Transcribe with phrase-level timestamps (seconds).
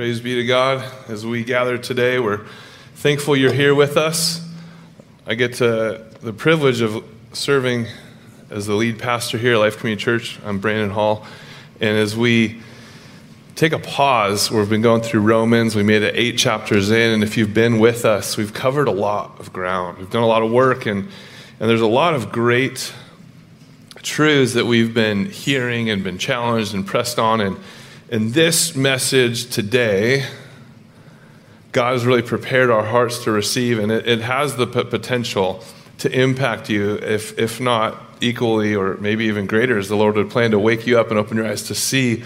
[0.00, 0.82] Praise be to God.
[1.08, 2.46] As we gather today, we're
[2.94, 4.42] thankful you're here with us.
[5.26, 7.04] I get to the privilege of
[7.34, 7.86] serving
[8.48, 10.38] as the lead pastor here at Life Community Church.
[10.42, 11.26] I'm Brandon Hall.
[11.82, 12.62] And as we
[13.56, 15.76] take a pause, we've been going through Romans.
[15.76, 17.10] We made it eight chapters in.
[17.10, 19.98] And if you've been with us, we've covered a lot of ground.
[19.98, 21.10] We've done a lot of work, and,
[21.60, 22.90] and there's a lot of great
[24.00, 27.42] truths that we've been hearing and been challenged and pressed on.
[27.42, 27.58] And
[28.10, 30.26] in this message today,
[31.70, 35.62] God has really prepared our hearts to receive, and it, it has the p- potential
[35.98, 40.28] to impact you, if, if not equally or maybe even greater, as the Lord would
[40.28, 42.24] plan to wake you up and open your eyes to see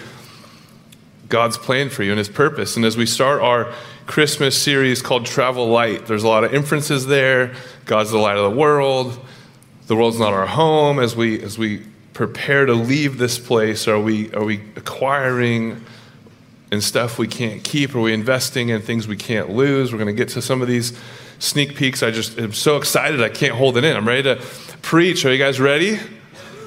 [1.29, 2.77] God's plan for you and His purpose.
[2.77, 3.71] And as we start our
[4.07, 7.55] Christmas series called Travel Light, there's a lot of inferences there.
[7.85, 9.19] God's the light of the world.
[9.87, 10.99] The world's not our home.
[10.99, 11.83] As we, as we
[12.15, 13.87] prepare to leave this place?
[13.87, 15.85] Are we, are we acquiring
[16.73, 17.95] in stuff we can't keep?
[17.95, 19.93] Are we investing in things we can't lose?
[19.93, 20.99] We're going to get to some of these
[21.41, 22.03] sneak peeks.
[22.03, 23.97] I just am so excited I can't hold it in.
[23.97, 24.43] I'm ready to
[24.81, 25.27] preach.
[25.27, 25.99] Are you guys ready?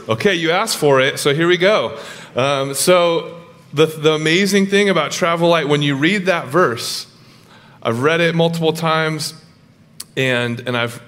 [0.08, 1.98] Okay, you asked for it, so here we go.
[2.36, 3.34] Um, so,
[3.74, 7.08] the, the amazing thing about Travel Light, when you read that verse,
[7.84, 9.34] I've read it multiple times
[10.16, 11.02] and, and I've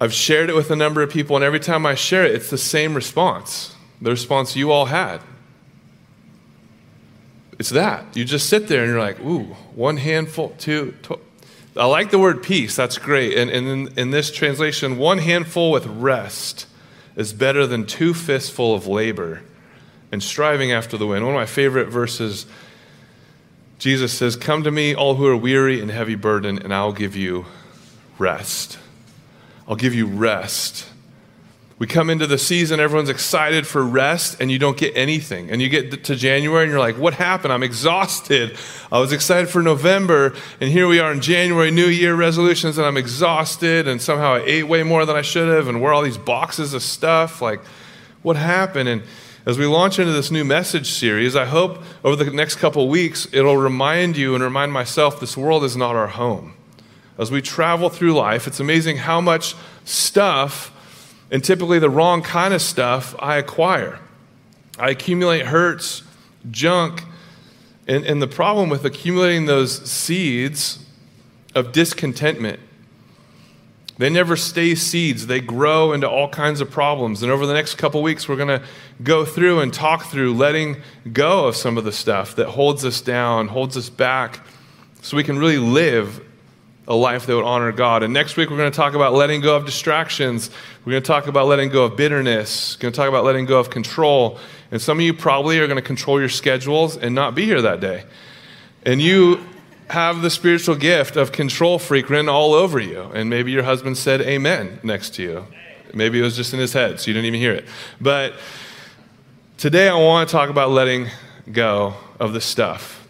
[0.00, 2.50] I've shared it with a number of people, and every time I share it, it's
[2.50, 5.20] the same response the response you all had.
[7.58, 8.16] It's that.
[8.16, 9.44] You just sit there and you're like, ooh,
[9.74, 10.94] one handful, two.
[11.76, 12.76] I like the word peace.
[12.76, 13.36] That's great.
[13.36, 16.66] And, and in, in this translation, one handful with rest
[17.16, 19.42] is better than two fistful of labor
[20.12, 21.24] and striving after the wind.
[21.24, 22.46] One of my favorite verses,
[23.78, 27.16] Jesus says, Come to me, all who are weary and heavy burdened, and I'll give
[27.16, 27.46] you
[28.18, 28.78] rest.
[29.68, 30.86] I'll give you rest.
[31.78, 35.50] We come into the season, everyone's excited for rest, and you don't get anything.
[35.50, 37.52] And you get to January, and you're like, What happened?
[37.52, 38.56] I'm exhausted.
[38.90, 42.86] I was excited for November, and here we are in January, New Year resolutions, and
[42.86, 46.02] I'm exhausted, and somehow I ate way more than I should have, and where all
[46.02, 47.42] these boxes of stuff.
[47.42, 47.60] Like,
[48.22, 48.88] what happened?
[48.88, 49.02] And
[49.44, 53.28] as we launch into this new message series, I hope over the next couple weeks,
[53.32, 56.55] it'll remind you and remind myself this world is not our home
[57.18, 59.54] as we travel through life, it's amazing how much
[59.84, 60.72] stuff,
[61.30, 63.98] and typically the wrong kind of stuff, I acquire.
[64.78, 66.02] I accumulate hurts,
[66.50, 67.02] junk,
[67.86, 70.84] and, and the problem with accumulating those seeds
[71.54, 72.60] of discontentment,
[73.98, 75.26] they never stay seeds.
[75.26, 77.22] They grow into all kinds of problems.
[77.22, 78.62] And over the next couple weeks, we're going to
[79.02, 80.82] go through and talk through letting
[81.12, 84.46] go of some of the stuff that holds us down, holds us back,
[85.00, 86.20] so we can really live
[86.88, 88.02] a life that would honor God.
[88.02, 90.50] And next week, we're going to talk about letting go of distractions.
[90.84, 92.76] We're going to talk about letting go of bitterness.
[92.76, 94.38] We're going to talk about letting go of control.
[94.70, 97.60] And some of you probably are going to control your schedules and not be here
[97.62, 98.04] that day.
[98.84, 99.40] And you
[99.90, 103.02] have the spiritual gift of control freak written all over you.
[103.02, 105.46] And maybe your husband said amen next to you.
[105.92, 107.64] Maybe it was just in his head, so you didn't even hear it.
[108.00, 108.34] But
[109.56, 111.08] today, I want to talk about letting
[111.50, 113.08] go of the stuff,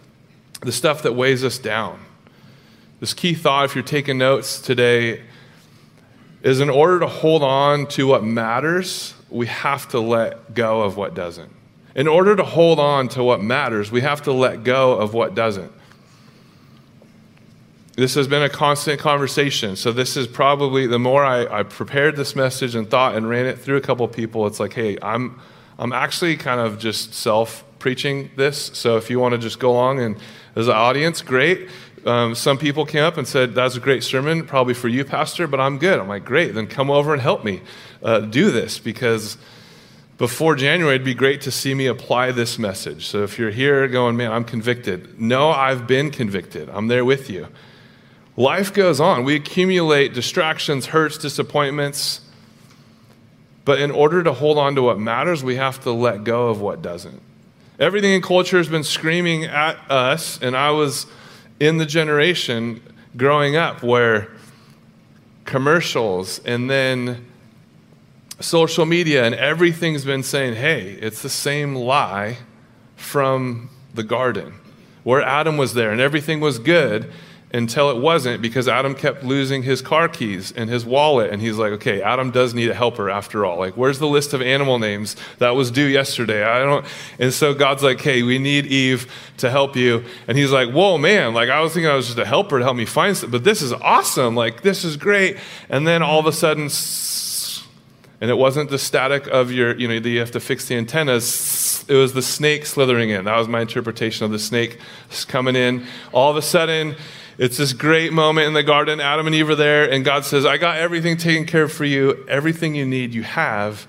[0.61, 2.06] the stuff that weighs us down
[3.01, 5.23] this key thought, if you're taking notes today,
[6.43, 10.97] is in order to hold on to what matters, we have to let go of
[10.97, 11.53] what doesn't.
[11.95, 15.35] In order to hold on to what matters, we have to let go of what
[15.35, 15.73] doesn't.
[17.97, 19.75] This has been a constant conversation.
[19.77, 23.47] So, this is probably the more I, I prepared this message and thought and ran
[23.47, 25.41] it through a couple people, it's like, hey, I'm,
[25.79, 28.71] I'm actually kind of just self preaching this.
[28.75, 30.17] So, if you want to just go along and
[30.55, 31.69] as an audience, great
[32.07, 35.47] um, some people came up and said, That's a great sermon, probably for you, Pastor,
[35.47, 35.99] but I'm good.
[35.99, 37.63] I'm like, Great, then come over and help me
[38.03, 39.37] uh, do this because
[40.17, 43.07] before January, it'd be great to see me apply this message.
[43.07, 46.69] So if you're here going, Man, I'm convicted, no, I've been convicted.
[46.71, 47.49] I'm there with you.
[48.37, 49.25] Life goes on.
[49.25, 52.21] We accumulate distractions, hurts, disappointments.
[53.65, 56.61] But in order to hold on to what matters, we have to let go of
[56.61, 57.21] what doesn't.
[57.81, 61.07] Everything in culture has been screaming at us, and I was
[61.61, 62.83] in the generation
[63.17, 64.31] growing up where
[65.45, 67.25] commercials and then
[68.41, 72.39] social media and everything's been saying, hey, it's the same lie
[72.97, 74.55] from the garden
[75.05, 77.11] where Adam was there and everything was good
[77.53, 81.31] until it wasn't because Adam kept losing his car keys and his wallet.
[81.31, 83.59] And he's like, okay, Adam does need a helper after all.
[83.59, 86.45] Like, where's the list of animal names that was due yesterday?
[86.45, 86.85] I don't.
[87.19, 90.05] And so God's like, hey, we need Eve to help you.
[90.27, 92.65] And he's like, whoa, man, like I was thinking I was just a helper to
[92.65, 94.35] help me find something, but this is awesome.
[94.35, 95.39] Like, this is great.
[95.69, 96.69] And then all of a sudden,
[98.21, 100.75] and it wasn't the static of your, you know, that you have to fix the
[100.75, 103.25] antennas it was the snake slithering in.
[103.25, 104.79] That was my interpretation of the snake
[105.29, 105.87] coming in.
[106.13, 106.97] All of a sudden,
[107.39, 109.01] it's this great moment in the garden.
[109.01, 111.85] Adam and Eve are there, and God says, I got everything taken care of for
[111.85, 112.25] you.
[112.29, 113.87] Everything you need, you have.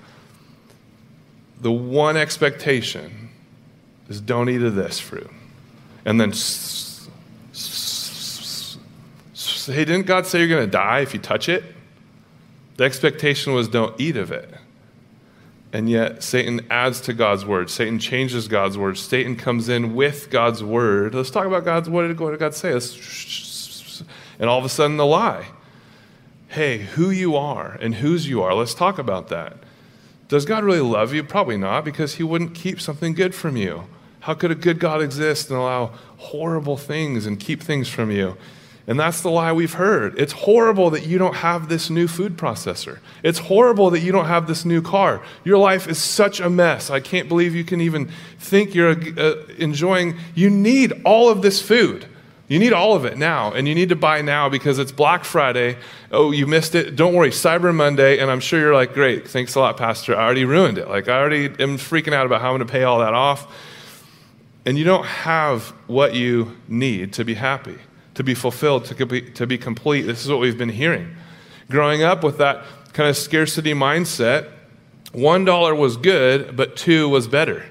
[1.60, 3.30] The one expectation
[4.08, 5.30] is don't eat of this fruit.
[6.04, 6.32] And then,
[9.66, 11.64] hey, didn't God say you're going to die if you touch it?
[12.76, 14.54] The expectation was don't eat of it.
[15.72, 17.68] And yet, Satan adds to God's word.
[17.68, 18.96] Satan changes God's word.
[18.96, 21.14] Satan comes in with God's word.
[21.14, 22.18] Let's talk about God's word.
[22.18, 22.70] What did God say?
[24.38, 25.48] And all of a sudden, the lie.
[26.48, 28.54] Hey, who you are and whose you are.
[28.54, 29.58] Let's talk about that.
[30.28, 31.22] Does God really love you?
[31.22, 33.84] Probably not, because he wouldn't keep something good from you.
[34.20, 38.36] How could a good God exist and allow horrible things and keep things from you?
[38.88, 40.18] And that's the lie we've heard.
[40.18, 43.00] It's horrible that you don't have this new food processor.
[43.22, 45.22] It's horrible that you don't have this new car.
[45.44, 46.88] Your life is such a mess.
[46.88, 50.16] I can't believe you can even think you're uh, enjoying.
[50.34, 52.06] You need all of this food.
[52.48, 55.22] You need all of it now, and you need to buy now because it's Black
[55.22, 55.76] Friday.
[56.10, 56.96] Oh, you missed it.
[56.96, 60.16] Don't worry, Cyber Monday, and I'm sure you're like, great, thanks a lot, Pastor.
[60.16, 60.88] I already ruined it.
[60.88, 63.54] Like, I already am freaking out about how I'm going to pay all that off.
[64.64, 67.76] And you don't have what you need to be happy
[68.18, 70.02] to be fulfilled, to be, to be complete.
[70.02, 71.14] This is what we've been hearing.
[71.70, 74.50] Growing up with that kind of scarcity mindset,
[75.12, 77.64] one dollar was good, but two was better.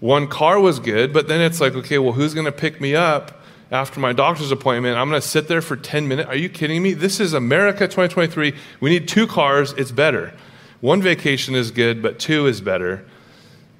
[0.00, 2.94] One car was good, but then it's like, okay, well, who's going to pick me
[2.94, 3.40] up
[3.70, 4.98] after my doctor's appointment?
[4.98, 6.28] I'm going to sit there for 10 minutes.
[6.28, 6.92] Are you kidding me?
[6.92, 8.52] This is America 2023.
[8.80, 10.34] We need two cars, it's better.
[10.82, 13.06] One vacation is good, but two is better.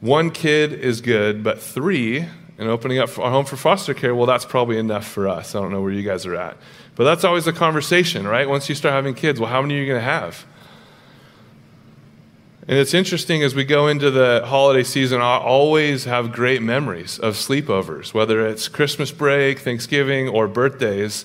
[0.00, 2.28] One kid is good, but three
[2.58, 5.54] and opening up our home for foster care, well, that's probably enough for us.
[5.54, 6.56] I don't know where you guys are at.
[6.94, 8.48] But that's always the conversation, right?
[8.48, 10.44] Once you start having kids, well, how many are you going to have?
[12.68, 17.18] And it's interesting as we go into the holiday season, I always have great memories
[17.18, 21.24] of sleepovers, whether it's Christmas break, Thanksgiving, or birthdays,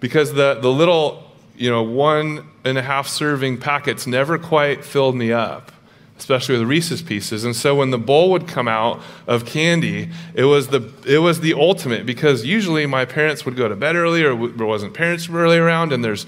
[0.00, 5.16] because the, the little, you know, one and a half serving packets never quite filled
[5.16, 5.72] me up
[6.18, 7.44] especially with Reese's pieces.
[7.44, 11.40] And so when the bowl would come out of candy, it was the it was
[11.40, 15.28] the ultimate because usually my parents would go to bed early or there wasn't parents
[15.28, 16.26] really around and there's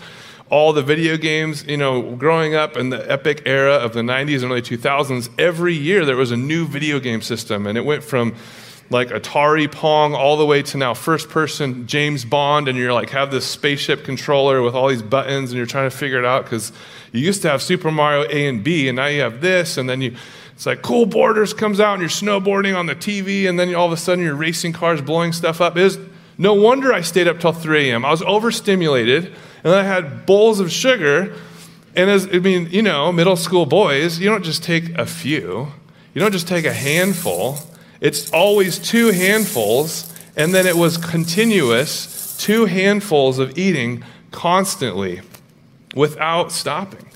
[0.51, 4.43] all the video games, you know, growing up in the epic era of the 90s
[4.43, 8.03] and early 2000s, every year there was a new video game system and it went
[8.03, 8.35] from
[8.91, 13.11] like Atari Pong all the way to now first person James Bond and you're like
[13.11, 16.47] have this spaceship controller with all these buttons and you're trying to figure it out
[16.47, 16.73] cuz
[17.13, 19.89] you used to have Super Mario A and B, and now you have this, and
[19.89, 20.15] then you,
[20.55, 23.87] it's like Cool Borders comes out and you're snowboarding on the TV, and then all
[23.87, 25.77] of a sudden you're racing cars, blowing stuff up.
[25.77, 25.99] Is
[26.37, 28.05] no wonder I stayed up till 3 a.m.
[28.05, 31.35] I was overstimulated, and I had bowls of sugar.
[31.97, 35.73] And as I mean, you know, middle school boys, you don't just take a few,
[36.15, 37.59] you don't just take a handful.
[38.01, 45.21] It's always two handfuls, and then it was continuous, two handfuls of eating constantly
[45.95, 47.07] without stopping.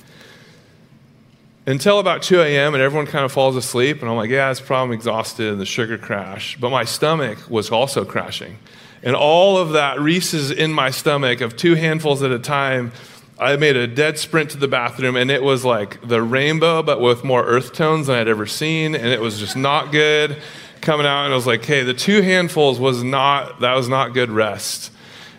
[1.65, 4.61] Until about 2 a.m., and everyone kind of falls asleep, and I'm like, yeah, it's
[4.61, 6.57] probably exhausted, and the sugar crash.
[6.59, 8.59] But my stomach was also crashing.
[9.05, 12.91] And all of that Reese's in my stomach of two handfuls at a time,
[13.39, 17.01] I made a dead sprint to the bathroom, and it was like the rainbow, but
[17.01, 20.43] with more earth tones than I'd ever seen, and it was just not good
[20.83, 21.25] coming out.
[21.25, 24.91] And I was like, hey, the two handfuls was not, that was not good rest.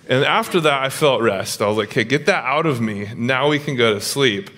[0.08, 1.62] And after that, I felt rest.
[1.62, 3.10] I was like, okay, get that out of me.
[3.16, 4.50] Now we can go to sleep.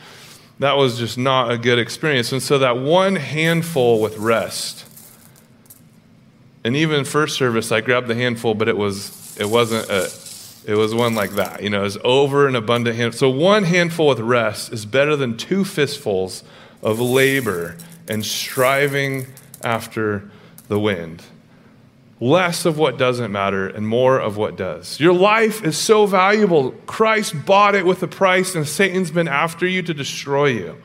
[0.59, 2.31] That was just not a good experience.
[2.31, 4.85] And so that one handful with rest,
[6.63, 10.09] and even first service, I grabbed the handful, but it was it wasn't a
[10.65, 11.61] it was one like that.
[11.61, 13.13] You know, it was over an abundant hand.
[13.13, 16.43] So one handful with rest is better than two fistfuls
[16.81, 17.77] of labor
[18.07, 19.27] and striving
[19.63, 20.29] after
[20.67, 21.23] the wind
[22.19, 24.99] less of what doesn't matter and more of what does.
[24.99, 26.71] Your life is so valuable.
[26.85, 30.77] Christ bought it with a price, and Satan's been after you to destroy you.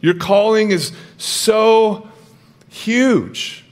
[0.00, 2.08] Your calling is so
[2.68, 3.64] huge.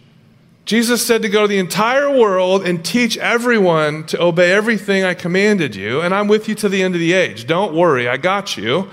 [0.65, 5.15] Jesus said to go to the entire world and teach everyone to obey everything I
[5.15, 7.47] commanded you, and I'm with you to the end of the age.
[7.47, 8.89] Don't worry, I got you.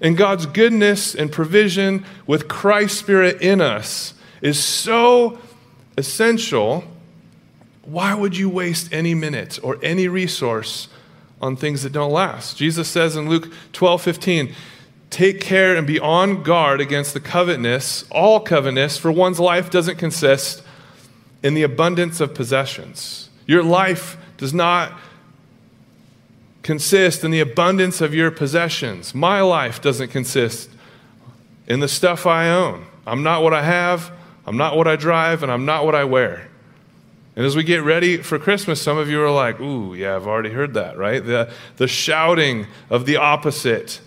[0.00, 5.38] And God's goodness and provision with Christ's Spirit in us is so
[5.96, 6.84] essential
[7.84, 10.88] why would you waste any minute or any resource
[11.40, 12.56] on things that don't last?
[12.56, 14.54] Jesus says in Luke 12 15,
[15.10, 19.98] take care and be on guard against the covetousness, all covetousness, for one's life doesn't
[19.98, 20.62] consist
[21.42, 23.28] in the abundance of possessions.
[23.46, 24.92] Your life does not
[26.62, 29.12] consist in the abundance of your possessions.
[29.12, 30.70] My life doesn't consist
[31.66, 32.86] in the stuff I own.
[33.04, 34.12] I'm not what I have,
[34.46, 36.48] I'm not what I drive, and I'm not what I wear.
[37.34, 40.26] And as we get ready for Christmas, some of you are like, ooh, yeah, I've
[40.26, 41.24] already heard that, right?
[41.24, 44.00] The, the shouting of the opposite.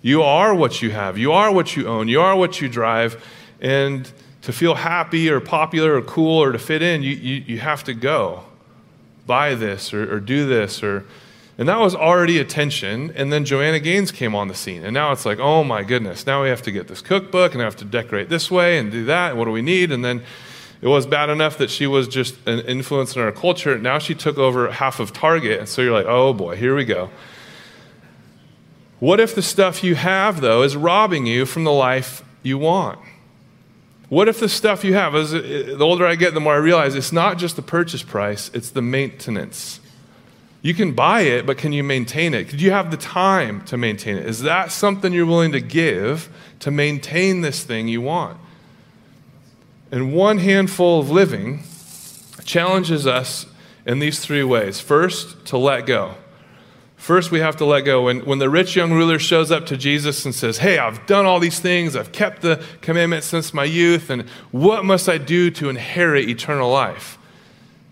[0.00, 3.24] You are what you have, you are what you own, you are what you drive.
[3.60, 4.10] And
[4.42, 7.82] to feel happy or popular or cool or to fit in, you, you, you have
[7.84, 8.44] to go
[9.26, 11.04] buy this or, or do this or
[11.58, 13.12] and that was already attention.
[13.16, 14.84] And then Joanna Gaines came on the scene.
[14.84, 17.60] And now it's like, oh my goodness, now we have to get this cookbook and
[17.60, 19.30] I have to decorate this way and do that.
[19.30, 19.90] And what do we need?
[19.90, 20.22] And then
[20.80, 23.76] it was bad enough that she was just an influence in our culture.
[23.76, 25.58] Now she took over half of Target.
[25.58, 27.10] And so you're like, oh boy, here we go.
[29.00, 33.00] What if the stuff you have, though, is robbing you from the life you want?
[34.08, 36.94] What if the stuff you have, as the older I get, the more I realize
[36.94, 39.80] it's not just the purchase price, it's the maintenance.
[40.60, 42.48] You can buy it, but can you maintain it?
[42.48, 44.26] Could you have the time to maintain it?
[44.26, 46.28] Is that something you're willing to give
[46.60, 48.38] to maintain this thing you want?
[49.90, 51.62] And one handful of living
[52.44, 53.46] challenges us
[53.86, 54.80] in these three ways.
[54.80, 56.14] First, to let go.
[56.96, 58.02] First, we have to let go.
[58.02, 61.24] When, when the rich young ruler shows up to Jesus and says, Hey, I've done
[61.24, 65.50] all these things, I've kept the commandments since my youth, and what must I do
[65.52, 67.16] to inherit eternal life?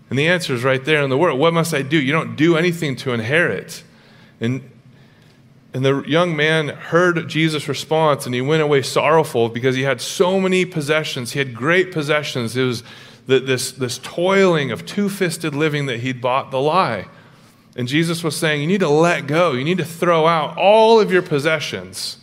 [0.09, 1.35] And the answer is right there in the word.
[1.35, 1.99] What must I do?
[1.99, 3.83] You don't do anything to inherit.
[4.39, 4.69] And,
[5.73, 9.99] and the young man heard Jesus' response and he went away sorrowful because he had
[9.99, 11.33] so many possessions.
[11.33, 12.55] He had great possessions.
[12.55, 12.83] It was
[13.25, 17.07] the, this, this toiling of two fisted living that he'd bought the lie.
[17.75, 19.51] And Jesus was saying, You need to let go.
[19.51, 22.17] You need to throw out all of your possessions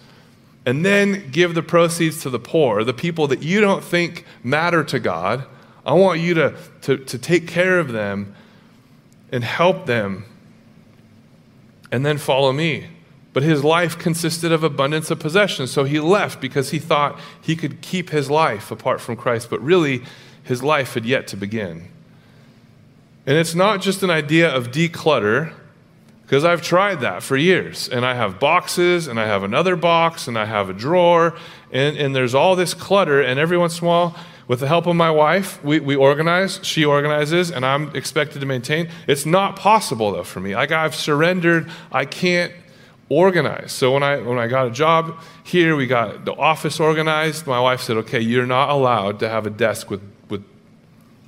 [0.66, 4.82] and then give the proceeds to the poor, the people that you don't think matter
[4.84, 5.44] to God
[5.84, 8.34] I want you to, to, to take care of them
[9.30, 10.24] and help them
[11.92, 12.88] and then follow me.
[13.32, 15.70] But his life consisted of abundance of possessions.
[15.70, 19.50] So he left because he thought he could keep his life apart from Christ.
[19.50, 20.04] But really,
[20.44, 21.88] his life had yet to begin.
[23.26, 25.52] And it's not just an idea of declutter,
[26.22, 27.88] because I've tried that for years.
[27.88, 31.36] And I have boxes, and I have another box, and I have a drawer,
[31.72, 33.20] and, and there's all this clutter.
[33.20, 36.60] And every once in a while, with the help of my wife, we, we organize,
[36.62, 38.90] she organizes, and I'm expected to maintain.
[39.06, 40.54] It's not possible, though, for me.
[40.54, 42.52] Like, I've surrendered, I can't
[43.08, 43.72] organize.
[43.72, 47.46] So, when I, when I got a job here, we got the office organized.
[47.46, 50.44] My wife said, okay, you're not allowed to have a desk with, with,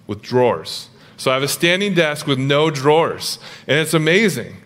[0.06, 0.90] with drawers.
[1.16, 4.56] So, I have a standing desk with no drawers, and it's amazing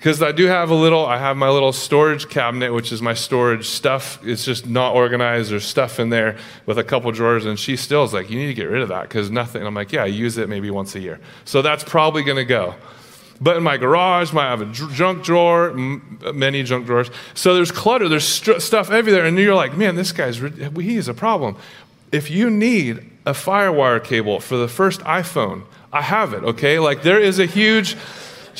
[0.00, 3.12] because I do have a little, I have my little storage cabinet, which is my
[3.12, 4.18] storage stuff.
[4.24, 5.50] It's just not organized.
[5.50, 8.46] There's stuff in there with a couple drawers, and she still is like, you need
[8.46, 9.62] to get rid of that because nothing.
[9.62, 11.20] I'm like, yeah, I use it maybe once a year.
[11.44, 12.76] So that's probably going to go.
[13.42, 17.10] But in my garage, I have a junk drawer, many junk drawers.
[17.34, 21.08] So there's clutter, there's st- stuff everywhere, and you're like, man, this guy's, he is
[21.08, 21.56] a problem.
[22.10, 26.78] If you need a Firewire cable for the first iPhone, I have it, okay?
[26.78, 27.98] Like there is a huge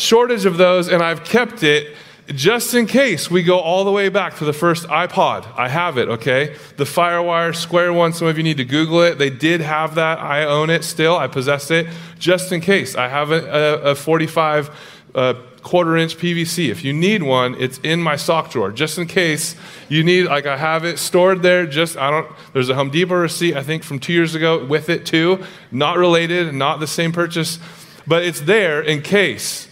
[0.00, 1.94] shortage of those, and I've kept it
[2.28, 5.46] just in case we go all the way back to the first iPod.
[5.56, 6.56] I have it, okay?
[6.76, 9.18] The Firewire Square one, some of you need to Google it.
[9.18, 10.18] They did have that.
[10.20, 11.16] I own it still.
[11.16, 11.88] I possess it
[12.18, 12.94] just in case.
[12.94, 14.70] I have a, a 45
[15.14, 16.68] uh, quarter inch PVC.
[16.68, 19.56] If you need one, it's in my sock drawer just in case
[19.88, 21.66] you need, like, I have it stored there.
[21.66, 24.88] Just, I don't, there's a Home Depot receipt, I think, from two years ago with
[24.88, 25.44] it too.
[25.72, 27.58] Not related, not the same purchase,
[28.06, 29.66] but it's there in case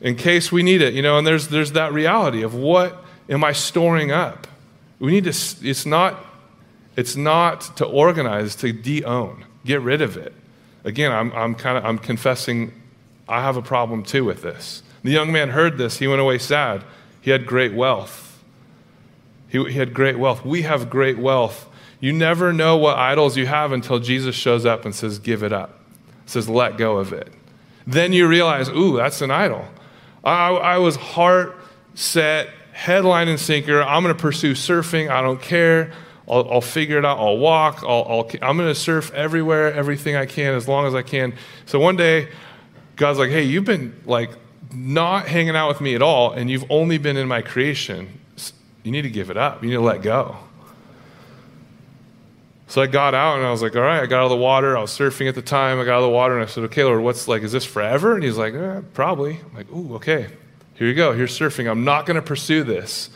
[0.00, 3.44] in case we need it, you know, and there's, there's that reality of what am
[3.44, 4.46] I storing up?
[4.98, 6.24] We need to, it's not,
[6.96, 10.34] it's not to organize, to de-own, get rid of it.
[10.84, 12.72] Again, I'm, I'm kind of, I'm confessing
[13.28, 14.82] I have a problem too with this.
[15.02, 15.98] The young man heard this.
[15.98, 16.84] He went away sad.
[17.20, 18.42] He had great wealth.
[19.48, 20.44] He, he had great wealth.
[20.44, 21.68] We have great wealth.
[22.00, 25.52] You never know what idols you have until Jesus shows up and says, give it
[25.52, 25.78] up.
[26.26, 27.32] Says, let go of it.
[27.86, 29.66] Then you realize, ooh, that's an idol.
[30.24, 31.56] I, I was heart
[31.94, 33.82] set, headline and sinker.
[33.82, 35.10] I'm going to pursue surfing.
[35.10, 35.92] I don't care.
[36.28, 37.18] I'll, I'll figure it out.
[37.18, 37.82] I'll walk.
[37.82, 41.34] I'll, I'll, I'm going to surf everywhere, everything I can, as long as I can.
[41.66, 42.28] So one day,
[42.96, 44.30] God's like, hey, you've been like
[44.74, 48.20] not hanging out with me at all, and you've only been in my creation.
[48.82, 49.62] You need to give it up.
[49.62, 50.36] You need to let go.
[52.70, 54.36] So I got out and I was like, all right, I got out of the
[54.36, 54.78] water.
[54.78, 55.80] I was surfing at the time.
[55.80, 57.64] I got out of the water and I said, okay, Lord, what's like, is this
[57.64, 58.14] forever?
[58.14, 59.40] And he's like, eh, probably.
[59.44, 60.28] I'm like, ooh, okay.
[60.76, 61.12] Here you go.
[61.12, 61.68] Here's surfing.
[61.68, 63.10] I'm not going to pursue this.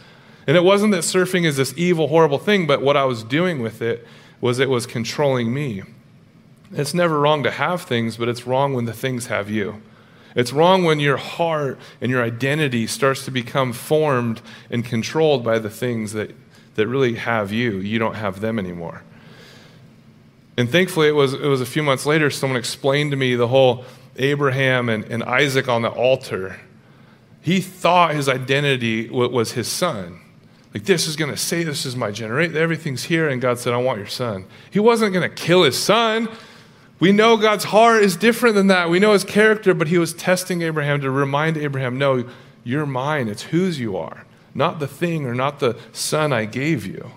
[0.48, 3.62] And it wasn't that surfing is this evil, horrible thing, but what I was doing
[3.62, 4.04] with it
[4.40, 5.84] was it was controlling me.
[6.72, 9.80] It's never wrong to have things, but it's wrong when the things have you.
[10.34, 15.60] It's wrong when your heart and your identity starts to become formed and controlled by
[15.60, 16.32] the things that,
[16.74, 17.78] that really have you.
[17.78, 19.04] You don't have them anymore.
[20.56, 23.48] And thankfully, it was, it was a few months later, someone explained to me the
[23.48, 23.84] whole
[24.16, 26.60] Abraham and, and Isaac on the altar.
[27.40, 30.20] He thought his identity was his son.
[30.72, 32.56] Like, this is going to say, this is my generation.
[32.56, 33.28] Everything's here.
[33.28, 34.46] And God said, I want your son.
[34.70, 36.28] He wasn't going to kill his son.
[37.00, 38.88] We know God's heart is different than that.
[38.88, 42.28] We know his character, but he was testing Abraham to remind Abraham, no,
[42.62, 43.28] you're mine.
[43.28, 47.10] It's whose you are, not the thing or not the son I gave you.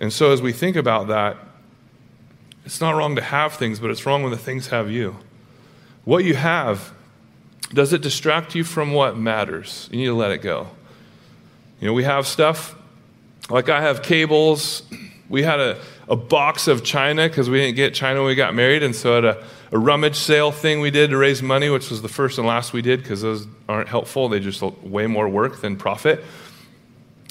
[0.00, 1.36] And so, as we think about that,
[2.64, 5.16] it's not wrong to have things, but it's wrong when the things have you.
[6.04, 6.92] What you have,
[7.72, 9.88] does it distract you from what matters?
[9.90, 10.68] You need to let it go.
[11.80, 12.74] You know, we have stuff,
[13.50, 14.82] like I have cables.
[15.28, 18.54] We had a, a box of china because we didn't get china when we got
[18.54, 18.82] married.
[18.82, 22.02] And so at a, a rummage sale thing we did to raise money, which was
[22.02, 24.28] the first and last we did because those aren't helpful.
[24.28, 26.24] They just way more work than profit.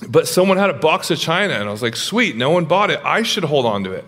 [0.10, 2.92] But someone had a box of china, and I was like, sweet, no one bought
[2.92, 3.00] it.
[3.04, 4.06] I should hold on to it.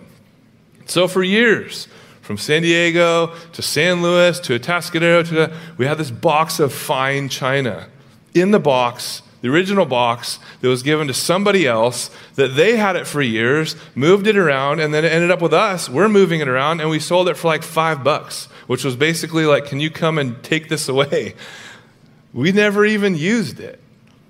[0.86, 1.88] So for years,
[2.20, 7.28] from San Diego to San Luis to Atascadero, to, we had this box of fine
[7.28, 7.88] china
[8.34, 12.96] in the box, the original box that was given to somebody else, that they had
[12.96, 15.88] it for years, moved it around, and then it ended up with us.
[15.88, 19.46] We're moving it around, and we sold it for like five bucks, which was basically
[19.46, 21.34] like, can you come and take this away?
[22.32, 23.80] We never even used it.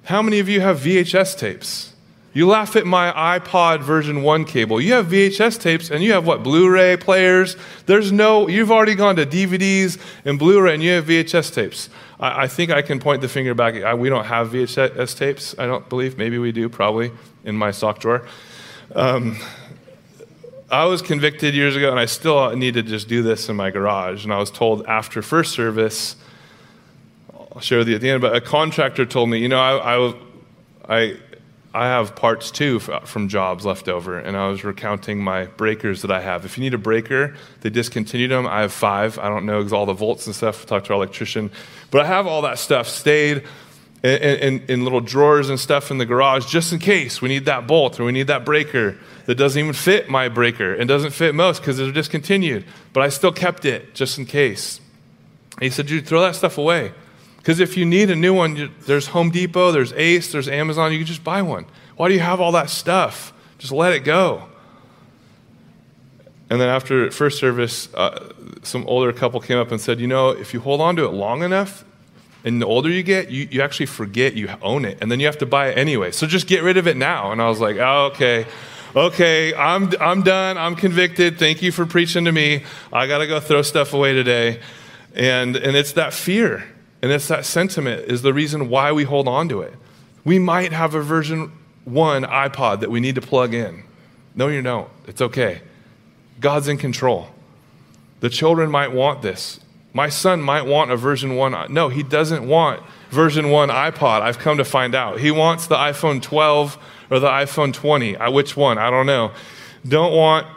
[0.07, 1.93] How many of you have VHS tapes?
[2.33, 3.11] You laugh at my
[3.41, 4.81] iPod version 1 cable.
[4.81, 6.45] You have VHS tapes and you have what?
[6.45, 7.57] Blu ray players.
[7.87, 11.89] There's no, you've already gone to DVDs and Blu ray and you have VHS tapes.
[12.21, 13.75] I, I think I can point the finger back.
[13.83, 16.17] I, we don't have VHS tapes, I don't believe.
[16.17, 17.11] Maybe we do, probably,
[17.43, 18.29] in my sock drawer.
[18.95, 19.37] Um,
[20.71, 23.73] I was convicted years ago and I still need to just do this in my
[23.73, 24.23] garage.
[24.23, 26.15] And I was told after first service,
[27.57, 29.97] I'll share with you at the end, but a contractor told me, you know, I,
[29.97, 30.15] I,
[30.87, 31.17] I,
[31.73, 36.11] I have parts too from jobs left over, and I was recounting my breakers that
[36.11, 36.45] I have.
[36.45, 38.47] If you need a breaker, they discontinued them.
[38.47, 39.19] I have five.
[39.19, 40.67] I don't know all the volts and stuff.
[40.67, 41.51] Talk to our electrician,
[41.91, 43.43] but I have all that stuff stayed
[44.03, 47.47] in, in, in, little drawers and stuff in the garage just in case we need
[47.47, 51.13] that bolt or we need that breaker that doesn't even fit my breaker and doesn't
[51.13, 52.67] fit most because they're discontinued.
[52.93, 54.79] But I still kept it just in case.
[55.55, 56.93] And he said, "Dude, throw that stuff away."
[57.47, 60.99] Because if you need a new one, there's Home Depot, there's Ace, there's Amazon, you
[60.99, 61.65] can just buy one.
[61.97, 63.33] Why do you have all that stuff?
[63.59, 64.49] Just let it go.
[66.51, 68.33] And then after first service, uh,
[68.65, 71.13] some older couple came up and said, You know, if you hold on to it
[71.13, 71.85] long enough,
[72.43, 75.27] and the older you get, you, you actually forget you own it, and then you
[75.27, 76.11] have to buy it anyway.
[76.11, 77.31] So just get rid of it now.
[77.31, 78.45] And I was like, oh, okay,
[78.97, 80.59] okay, I'm, I'm done.
[80.59, 81.39] I'm convicted.
[81.39, 82.65] Thank you for preaching to me.
[82.93, 84.59] I got to go throw stuff away today.
[85.15, 86.73] And, and it's that fear.
[87.07, 89.75] And it's that sentiment is the reason why we hold on to it.
[90.25, 91.53] We might have a version
[91.85, 93.85] one iPod that we need to plug in.
[94.35, 94.89] No, you don't.
[95.07, 95.61] It's okay.
[96.41, 97.29] God's in control.
[98.19, 99.61] The children might want this.
[99.93, 101.73] My son might want a version one.
[101.73, 104.23] No, he doesn't want version one iPod.
[104.23, 105.21] I've come to find out.
[105.21, 106.77] He wants the iPhone 12
[107.13, 108.15] or the iPhone 20.
[108.33, 108.79] Which one?
[108.79, 109.31] I don't know.
[109.87, 110.49] Don't want,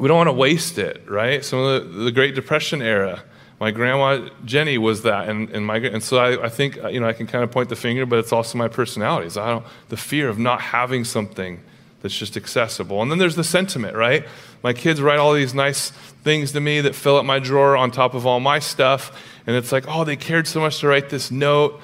[0.00, 1.44] we don't want to waste it, right?
[1.44, 3.22] Some of the, the Great Depression era
[3.58, 7.08] my grandma Jenny was that, and, and, my, and so I, I think you know
[7.08, 9.30] I can kind of point the finger, but it's also my personality.
[9.30, 11.60] So I don't the fear of not having something
[12.02, 13.00] that's just accessible.
[13.00, 14.26] And then there's the sentiment, right?
[14.62, 15.90] My kids write all these nice
[16.22, 19.56] things to me that fill up my drawer on top of all my stuff, and
[19.56, 21.80] it's like, oh, they cared so much to write this note,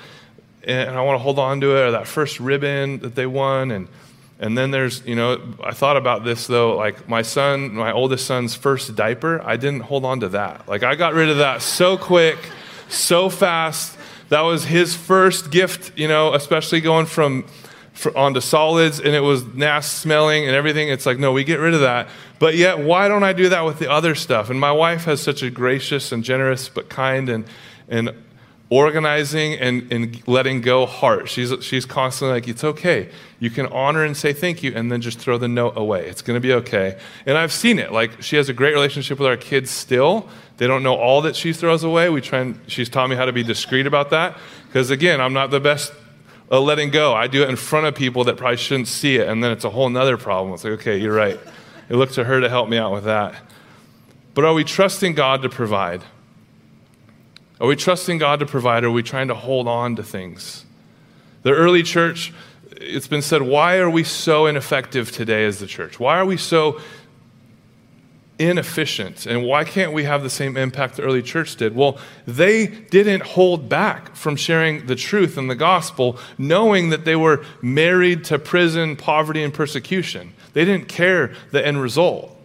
[0.64, 3.70] and I want to hold on to it, or that first ribbon that they won,
[3.70, 3.88] and
[4.42, 8.26] and then there's, you know, I thought about this though, like my son, my oldest
[8.26, 10.68] son's first diaper, I didn't hold on to that.
[10.68, 12.36] Like I got rid of that so quick,
[12.88, 13.96] so fast.
[14.30, 17.46] That was his first gift, you know, especially going from,
[18.16, 20.88] onto solids and it was nasty smelling and everything.
[20.88, 22.08] It's like, no, we get rid of that.
[22.40, 24.50] But yet, why don't I do that with the other stuff?
[24.50, 27.44] And my wife has such a gracious and generous but kind and,
[27.88, 28.10] and
[28.72, 31.28] organizing and, and letting go heart.
[31.28, 33.10] She's, she's constantly like, it's okay.
[33.38, 36.06] You can honor and say thank you and then just throw the note away.
[36.06, 36.98] It's going to be okay.
[37.26, 37.92] And I've seen it.
[37.92, 40.26] Like, she has a great relationship with our kids still.
[40.56, 42.08] They don't know all that she throws away.
[42.08, 44.38] We try and, she's taught me how to be discreet about that.
[44.68, 45.92] Because again, I'm not the best
[46.50, 47.12] at letting go.
[47.12, 49.28] I do it in front of people that probably shouldn't see it.
[49.28, 50.54] And then it's a whole nother problem.
[50.54, 51.38] It's like, okay, you're right.
[51.90, 53.34] It looked to her to help me out with that.
[54.32, 56.00] But are we trusting God to provide?
[57.62, 58.82] Are we trusting God to provide?
[58.82, 60.64] Or are we trying to hold on to things?
[61.44, 62.32] The early church,
[62.72, 66.00] it's been said, why are we so ineffective today as the church?
[66.00, 66.80] Why are we so
[68.36, 69.26] inefficient?
[69.26, 71.76] And why can't we have the same impact the early church did?
[71.76, 77.14] Well, they didn't hold back from sharing the truth and the gospel, knowing that they
[77.14, 80.34] were married to prison, poverty, and persecution.
[80.52, 82.36] They didn't care the end result.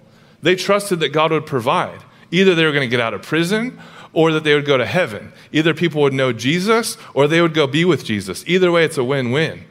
[0.43, 2.03] They trusted that God would provide.
[2.29, 3.79] Either they were going to get out of prison
[4.17, 5.31] or that they would go to heaven.
[5.51, 8.43] Either people would know Jesus or they would go be with Jesus.
[8.47, 9.63] Either way, it's a win win.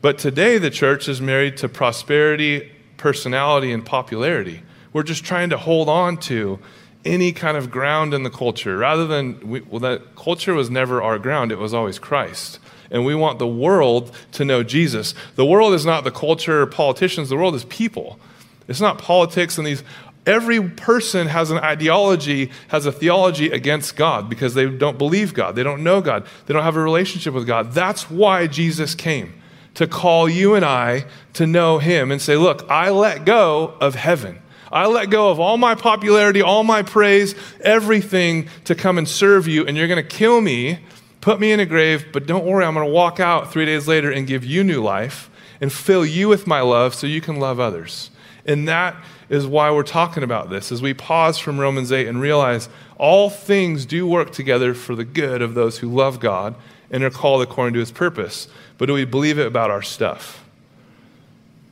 [0.00, 4.62] But today, the church is married to prosperity, personality, and popularity.
[4.92, 6.58] We're just trying to hold on to
[7.04, 11.00] any kind of ground in the culture rather than, we, well, that culture was never
[11.00, 12.58] our ground, it was always Christ.
[12.90, 15.14] And we want the world to know Jesus.
[15.36, 18.18] The world is not the culture or politicians, the world is people.
[18.66, 19.84] It's not politics and these.
[20.24, 25.56] Every person has an ideology, has a theology against God because they don't believe God.
[25.56, 26.26] They don't know God.
[26.46, 27.72] They don't have a relationship with God.
[27.72, 29.34] That's why Jesus came
[29.74, 33.96] to call you and I to know Him and say, Look, I let go of
[33.96, 34.40] heaven.
[34.70, 39.46] I let go of all my popularity, all my praise, everything to come and serve
[39.46, 40.78] you, and you're going to kill me,
[41.20, 43.86] put me in a grave, but don't worry, I'm going to walk out three days
[43.86, 45.28] later and give you new life
[45.60, 48.10] and fill you with my love so you can love others.
[48.46, 48.96] And that
[49.32, 52.68] is why we're talking about this, as we pause from Romans 8 and realize
[52.98, 56.54] all things do work together for the good of those who love God
[56.90, 58.46] and are called according to his purpose.
[58.76, 60.44] But do we believe it about our stuff?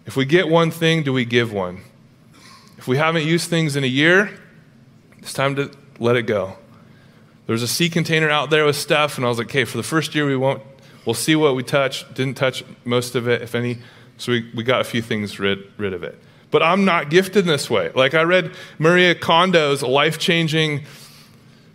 [0.07, 1.83] If we get one thing, do we give one?
[2.79, 4.41] If we haven't used things in a year,
[5.19, 6.57] it's time to let it go.
[7.47, 9.83] There's a sea container out there with stuff, and I was like, okay, for the
[9.83, 10.63] first year, we won't,
[11.05, 12.07] we'll see what we touch.
[12.15, 13.81] Didn't touch most of it, if any.
[14.17, 16.19] So we, we got a few things rid, rid of it.
[16.51, 17.93] But I'm not gifted this way.
[17.95, 20.85] Like I read Maria Kondo's life changing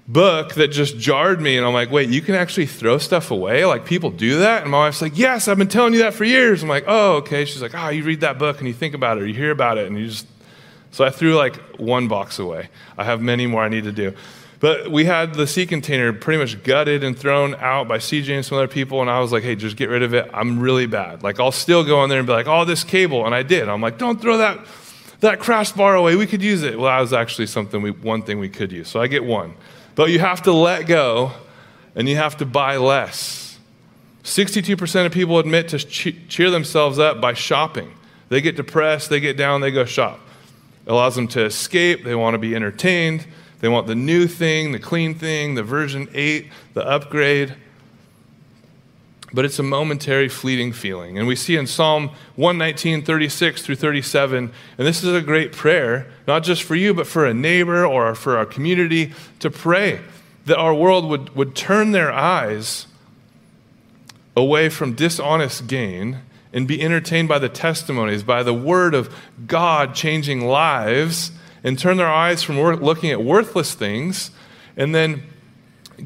[0.08, 3.66] book that just jarred me, and I'm like, wait, you can actually throw stuff away?
[3.66, 4.64] Like people do that?
[4.64, 6.62] And my wife's like, yes, I've been telling you that for years.
[6.62, 7.46] I'm like, oh, okay.
[7.46, 9.52] She's like, oh, you read that book and you think about it, or you hear
[9.52, 10.28] about it, and you just
[10.92, 12.70] so I threw like one box away.
[12.98, 14.14] I have many more I need to do.
[14.66, 18.44] But we had the sea container pretty much gutted and thrown out by CJ and
[18.44, 20.28] some other people, and I was like, hey, just get rid of it.
[20.34, 21.22] I'm really bad.
[21.22, 23.28] Like, I'll still go in there and be like, oh, this cable.
[23.28, 23.70] And I did.
[23.70, 24.66] I'm like, don't throw that,
[25.20, 26.16] that crash bar away.
[26.16, 26.80] We could use it.
[26.80, 28.88] Well, that was actually something we, one thing we could use.
[28.88, 29.54] So I get one.
[29.94, 31.34] But you have to let go
[31.94, 33.60] and you have to buy less.
[34.24, 37.94] 62% of people admit to cheer themselves up by shopping.
[38.30, 40.20] They get depressed, they get down, they go shop.
[40.88, 42.04] It allows them to escape.
[42.04, 43.28] They want to be entertained.
[43.66, 47.56] They want the new thing, the clean thing, the version 8, the upgrade.
[49.34, 51.18] But it's a momentary, fleeting feeling.
[51.18, 56.06] And we see in Psalm 119, 36 through 37, and this is a great prayer,
[56.28, 60.00] not just for you, but for a neighbor or for our community, to pray
[60.46, 62.86] that our world would, would turn their eyes
[64.38, 66.20] away from dishonest gain
[66.54, 69.12] and be entertained by the testimonies, by the word of
[69.48, 71.32] God changing lives,
[71.66, 74.30] and turn their eyes from looking at worthless things,
[74.78, 75.24] and then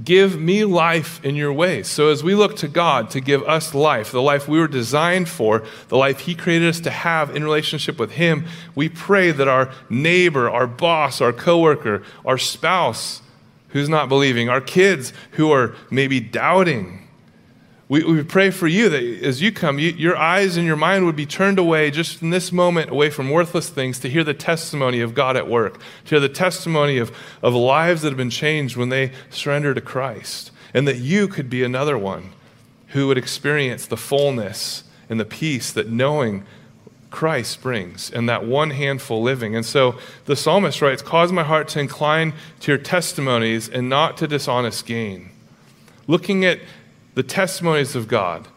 [0.05, 1.89] give me life in your ways.
[1.89, 5.27] So as we look to God to give us life, the life we were designed
[5.27, 9.49] for, the life He created us to have in relationship with Him, we pray that
[9.49, 13.21] our neighbor, our boss, our coworker, our spouse
[13.69, 17.08] who's not believing, our kids who are maybe doubting,
[17.89, 21.07] we, we pray for you that as you come, you, your eyes and your mind
[21.07, 24.35] would be turned away just in this moment away from worthless things to hear the
[24.35, 28.29] testimony of God at work, to hear the testimony of, of lives that have been
[28.29, 32.29] changed when they surrender to Christ, and that you could be another one
[32.89, 36.45] who would experience the fullness and the peace that knowing
[37.09, 39.55] Christ brings and that one handful living.
[39.55, 44.15] And so the psalmist writes, Cause my heart to incline to your testimonies and not
[44.17, 45.31] to dishonest gain.
[46.05, 46.59] Looking at
[47.15, 48.47] the testimonies of God,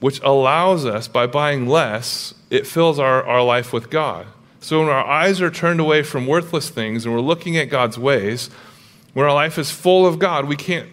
[0.00, 4.26] which allows us, by buying less, it fills our, our life with God.
[4.60, 7.98] So when our eyes are turned away from worthless things and we're looking at God's
[7.98, 8.48] ways,
[9.14, 10.88] when our life is full of God, we can't,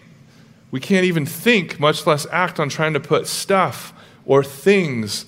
[0.70, 3.92] we can't even think, much less act on trying to put stuff
[4.26, 5.26] or things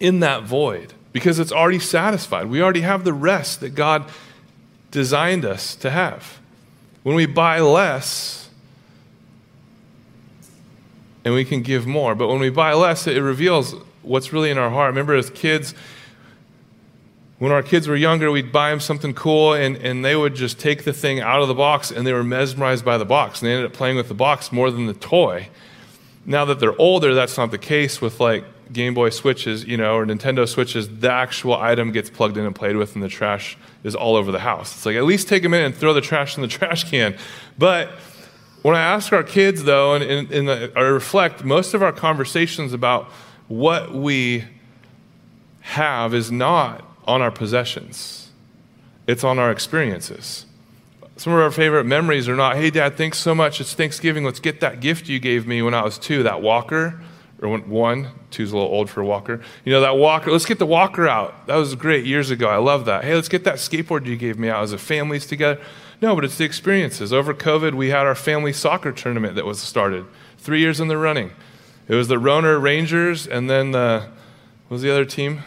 [0.00, 2.46] in that void because it's already satisfied.
[2.46, 4.10] We already have the rest that God
[4.90, 6.38] designed us to have.
[7.02, 8.41] When we buy less,
[11.24, 12.14] and we can give more.
[12.14, 14.88] But when we buy less, it reveals what's really in our heart.
[14.88, 15.74] Remember, as kids,
[17.38, 20.58] when our kids were younger, we'd buy them something cool, and, and they would just
[20.58, 23.48] take the thing out of the box, and they were mesmerized by the box, and
[23.48, 25.48] they ended up playing with the box more than the toy.
[26.24, 29.96] Now that they're older, that's not the case with like Game Boy Switches, you know,
[29.96, 30.88] or Nintendo Switches.
[31.00, 34.30] The actual item gets plugged in and played with, and the trash is all over
[34.30, 34.74] the house.
[34.74, 37.16] It's like at least take a minute and throw the trash in the trash can.
[37.58, 37.90] But
[38.62, 42.72] when I ask our kids, though, and, and, and I reflect, most of our conversations
[42.72, 43.06] about
[43.48, 44.44] what we
[45.60, 48.30] have is not on our possessions,
[49.06, 50.46] it's on our experiences.
[51.16, 53.60] Some of our favorite memories are not, hey, Dad, thanks so much.
[53.60, 54.24] It's Thanksgiving.
[54.24, 57.00] Let's get that gift you gave me when I was two, that walker.
[57.42, 59.40] Or one, two's a little old for a walker.
[59.64, 61.46] You know, that walker, let's get the walker out.
[61.48, 62.48] That was great years ago.
[62.48, 63.04] I love that.
[63.04, 65.60] Hey, let's get that skateboard you gave me out as a families together.
[66.00, 67.12] No, but it's the experiences.
[67.12, 70.06] Over COVID, we had our family soccer tournament that was started
[70.38, 71.32] three years in the running.
[71.88, 74.08] It was the Roner Rangers and then the,
[74.68, 75.42] what was the other team?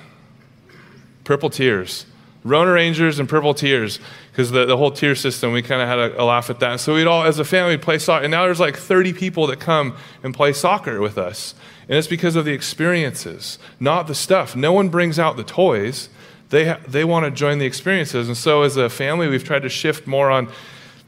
[1.24, 2.06] Purple Tears.
[2.44, 4.00] Roner Rangers and Purple Tears,
[4.36, 6.82] because the, the whole tier system, we kind of had a, a, laugh at that.
[6.82, 8.26] So we'd all, as a family, play soccer.
[8.26, 11.56] And now there's like 30 people that come and play soccer with us.
[11.88, 14.54] And it's because of the experiences, not the stuff.
[14.54, 16.10] No one brings out the toys.
[16.50, 18.28] They, ha- they want to join the experiences.
[18.28, 20.52] And so as a family, we've tried to shift more on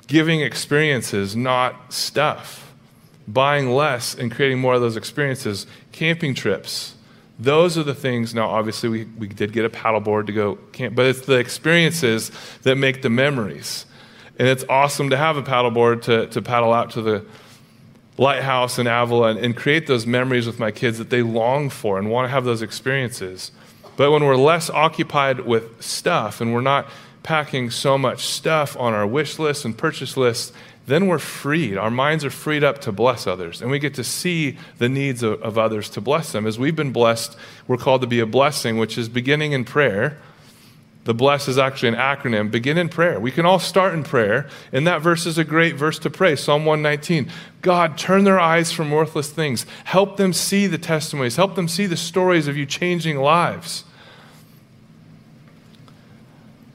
[0.08, 2.74] giving experiences, not stuff.
[3.28, 5.68] Buying less and creating more of those experiences.
[5.92, 6.96] Camping trips
[7.40, 8.34] those are the things.
[8.34, 12.32] Now, obviously, we, we did get a paddleboard to go camp, but it's the experiences
[12.64, 13.86] that make the memories.
[14.40, 17.26] And it's awesome to have a paddleboard to, to paddle out to the
[18.18, 22.00] lighthouse in Avila and, and create those memories with my kids that they long for
[22.00, 23.52] and want to have those experiences.
[23.96, 26.88] But when we're less occupied with stuff and we're not
[27.24, 30.54] packing so much stuff on our wish list and purchase list,
[30.88, 31.78] then we're freed.
[31.78, 35.22] Our minds are freed up to bless others, and we get to see the needs
[35.22, 36.48] of, of, others to bless them.
[36.48, 37.36] As we've been blessed,
[37.68, 40.18] we're called to be a blessing, which is beginning in prayer.
[41.04, 42.52] The bless is actually an acronym.
[42.52, 43.20] Begin in prayer.
[43.20, 46.38] We can all start in prayer, and that verse is a great verse to pray.
[46.38, 47.30] Psalm 119.
[47.62, 49.66] God, turn their eyes from worthless things.
[49.84, 51.36] Help them see the testimonies.
[51.36, 53.84] Help them see the stories of you changing lives.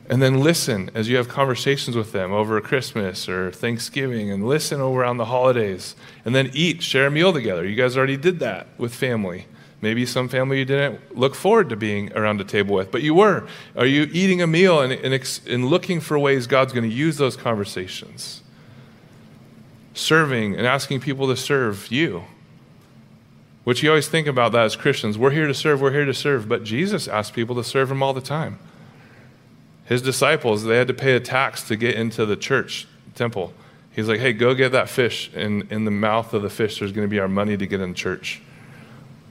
[0.09, 4.81] And then listen as you have conversations with them over Christmas or Thanksgiving and listen
[4.81, 5.95] over around the holidays.
[6.25, 7.65] And then eat, share a meal together.
[7.65, 9.47] You guys already did that with family.
[9.81, 13.15] Maybe some family you didn't look forward to being around a table with, but you
[13.15, 13.47] were.
[13.77, 17.17] Are you eating a meal and, and, and looking for ways God's going to use
[17.17, 18.43] those conversations?
[19.95, 22.25] Serving and asking people to serve you.
[23.65, 25.19] Which you always think about that as Christians.
[25.19, 26.49] We're here to serve, we're here to serve.
[26.49, 28.59] But Jesus asked people to serve him all the time.
[29.85, 33.53] His disciples, they had to pay a tax to get into the church temple.
[33.93, 35.31] He's like, hey, go get that fish.
[35.35, 37.81] And in the mouth of the fish, there's going to be our money to get
[37.81, 38.41] in church.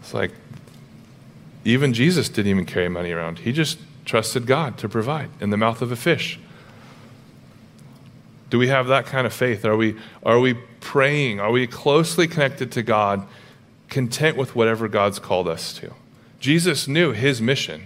[0.02, 0.32] It's like,
[1.66, 3.40] even Jesus didn't even carry money around.
[3.40, 6.40] He just trusted God to provide in the mouth of a fish.
[8.50, 9.64] Do we have that kind of faith?
[9.64, 11.40] Are we, are we praying?
[11.40, 13.26] Are we closely connected to God,
[13.90, 15.94] content with whatever God's called us to?
[16.40, 17.86] Jesus knew his mission.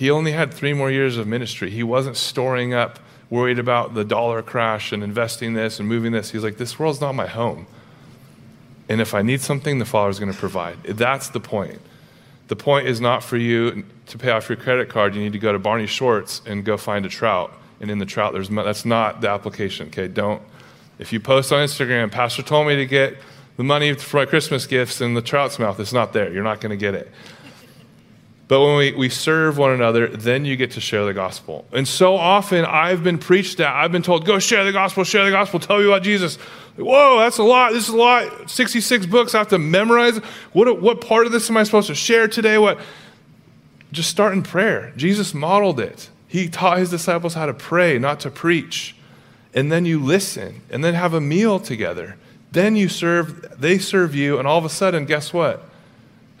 [0.00, 1.68] He only had three more years of ministry.
[1.68, 6.30] He wasn't storing up, worried about the dollar crash and investing this and moving this.
[6.30, 7.66] He's like, this world's not my home.
[8.88, 10.82] And if I need something, the Father's going to provide.
[10.84, 11.82] That's the point.
[12.48, 15.14] The point is not for you to pay off your credit card.
[15.14, 17.52] You need to go to Barney Schwartz and go find a trout.
[17.78, 19.88] And in the trout, there's that's not the application.
[19.88, 20.40] Okay, don't.
[20.98, 23.18] If you post on Instagram, Pastor told me to get
[23.58, 26.32] the money for my Christmas gifts in the trout's mouth, it's not there.
[26.32, 27.12] You're not going to get it.
[28.50, 31.64] But when we, we serve one another, then you get to share the gospel.
[31.72, 35.24] And so often I've been preached at, I've been told, go share the gospel, share
[35.24, 36.34] the gospel, tell me about Jesus.
[36.76, 37.70] Whoa, that's a lot.
[37.70, 38.50] This is a lot.
[38.50, 40.18] 66 books I have to memorize.
[40.52, 42.58] What, what part of this am I supposed to share today?
[42.58, 42.80] What?
[43.92, 44.92] Just start in prayer.
[44.96, 46.10] Jesus modeled it.
[46.26, 48.96] He taught his disciples how to pray, not to preach.
[49.54, 52.16] And then you listen, and then have a meal together.
[52.50, 55.69] Then you serve, they serve you, and all of a sudden, guess what?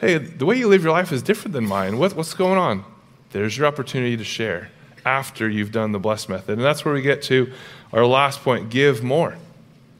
[0.00, 1.98] Hey, the way you live your life is different than mine.
[1.98, 2.84] What, what's going on?
[3.32, 4.70] There's your opportunity to share
[5.04, 6.58] after you've done the blessed method.
[6.58, 7.52] And that's where we get to
[7.92, 9.36] our last point give more.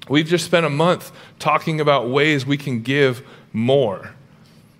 [0.08, 4.14] We've just spent a month talking about ways we can give more.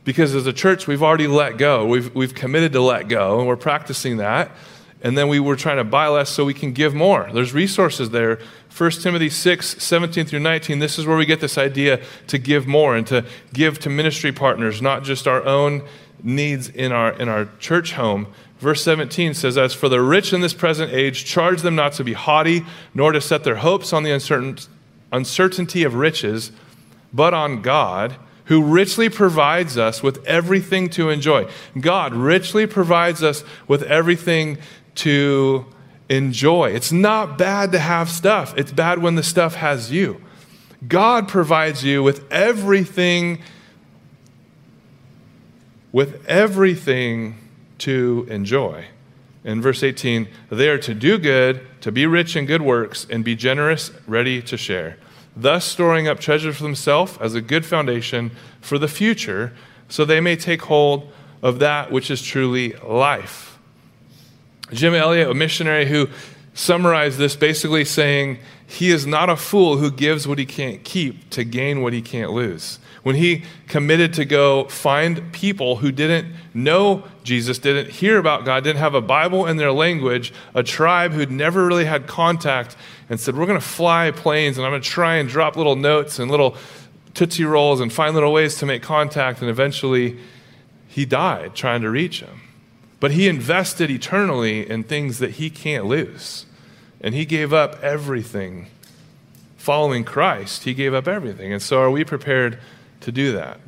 [0.04, 1.86] Because as a church, we've already let go.
[1.86, 4.50] We've, we've committed to let go, and we're practicing that.
[5.02, 7.30] And then we were trying to buy less so we can give more.
[7.32, 8.40] There's resources there
[8.76, 12.66] 1 Timothy 6, 17 through 19, this is where we get this idea to give
[12.66, 15.82] more and to give to ministry partners, not just our own
[16.22, 18.28] needs in our, in our church home.
[18.58, 22.04] Verse 17 says, As for the rich in this present age, charge them not to
[22.04, 24.56] be haughty, nor to set their hopes on the uncertain,
[25.12, 26.52] uncertainty of riches,
[27.12, 31.48] but on God, who richly provides us with everything to enjoy.
[31.78, 34.58] God richly provides us with everything
[34.96, 35.76] to enjoy.
[36.10, 40.20] It's not bad to have stuff, it's bad when the stuff has you.
[40.86, 43.40] God provides you with everything
[45.92, 47.36] with everything
[47.78, 48.86] to enjoy.
[49.42, 53.24] In verse 18, they are to do good, to be rich in good works, and
[53.24, 54.98] be generous, ready to share,
[55.34, 59.52] thus storing up treasure for themselves as a good foundation for the future,
[59.88, 61.10] so they may take hold
[61.42, 63.49] of that which is truly life.
[64.72, 66.08] Jim Elliot, a missionary who
[66.54, 71.30] summarized this basically saying, He is not a fool who gives what he can't keep
[71.30, 72.78] to gain what he can't lose.
[73.02, 78.62] when he committed to go find people who didn't know Jesus, didn't hear about God,
[78.62, 82.76] didn't have a Bible in their language, a tribe who'd never really had contact,
[83.08, 85.76] and said, We're going to fly planes and I'm going to try and drop little
[85.76, 86.56] notes and little
[87.14, 89.40] Tootsie Rolls and find little ways to make contact.
[89.40, 90.18] And eventually,
[90.86, 92.39] he died trying to reach him.
[93.00, 96.44] But he invested eternally in things that he can't lose.
[97.00, 98.66] And he gave up everything.
[99.56, 101.52] Following Christ, he gave up everything.
[101.52, 102.58] And so, are we prepared
[103.00, 103.58] to do that?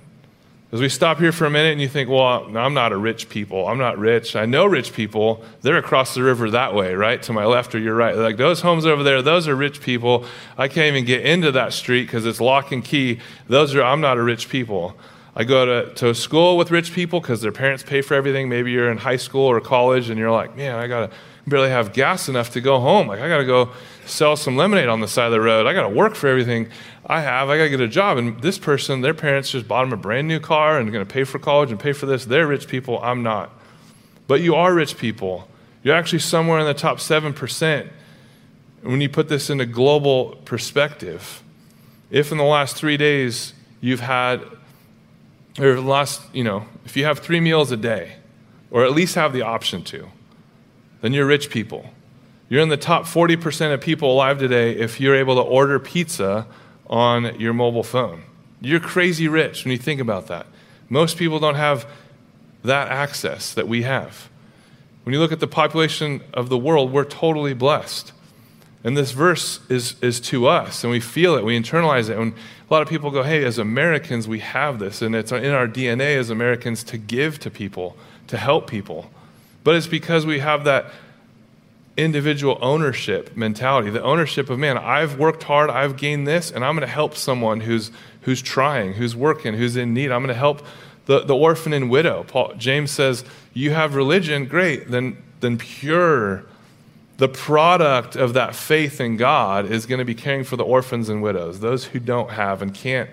[0.72, 3.28] As we stop here for a minute and you think, well, I'm not a rich
[3.28, 3.68] people.
[3.68, 4.34] I'm not rich.
[4.34, 5.44] I know rich people.
[5.60, 7.22] They're across the river that way, right?
[7.24, 8.16] To my left or your right.
[8.16, 10.24] Like those homes over there, those are rich people.
[10.56, 13.20] I can't even get into that street because it's lock and key.
[13.48, 14.96] Those are, I'm not a rich people.
[15.34, 18.48] I go to, to school with rich people because their parents pay for everything.
[18.48, 21.16] Maybe you're in high school or college and you're like, man, I got to
[21.46, 23.08] barely have gas enough to go home.
[23.08, 23.70] Like, I got to go
[24.04, 25.66] sell some lemonade on the side of the road.
[25.66, 26.68] I got to work for everything
[27.06, 27.48] I have.
[27.48, 28.18] I got to get a job.
[28.18, 31.10] And this person, their parents just bought them a brand new car and going to
[31.10, 32.26] pay for college and pay for this.
[32.26, 33.02] They're rich people.
[33.02, 33.50] I'm not.
[34.26, 35.48] But you are rich people.
[35.82, 37.88] You're actually somewhere in the top 7%
[38.82, 41.42] when you put this into global perspective.
[42.10, 44.42] If in the last three days you've had,
[45.58, 48.16] or last, you know, if you have three meals a day,
[48.70, 50.08] or at least have the option to,
[51.02, 51.90] then you're rich people.
[52.48, 56.46] You're in the top 40% of people alive today if you're able to order pizza
[56.86, 58.22] on your mobile phone.
[58.60, 60.46] You're crazy rich when you think about that.
[60.88, 61.86] Most people don't have
[62.62, 64.28] that access that we have.
[65.04, 68.12] When you look at the population of the world, we're totally blessed.
[68.84, 72.18] And this verse is, is to us, and we feel it, we internalize it.
[72.18, 75.52] And a lot of people go, hey, as Americans, we have this, and it's in
[75.52, 79.08] our DNA as Americans to give to people, to help people.
[79.62, 80.86] But it's because we have that
[81.96, 86.74] individual ownership mentality, the ownership of man, I've worked hard, I've gained this, and I'm
[86.74, 87.90] going to help someone who's
[88.22, 90.10] who's trying, who's working, who's in need.
[90.10, 90.62] I'm going to help
[91.06, 92.24] the, the orphan and widow.
[92.24, 96.44] Paul James says, You have religion, great, then then pure.
[97.22, 101.08] The product of that faith in God is going to be caring for the orphans
[101.08, 103.08] and widows, those who don't have and can't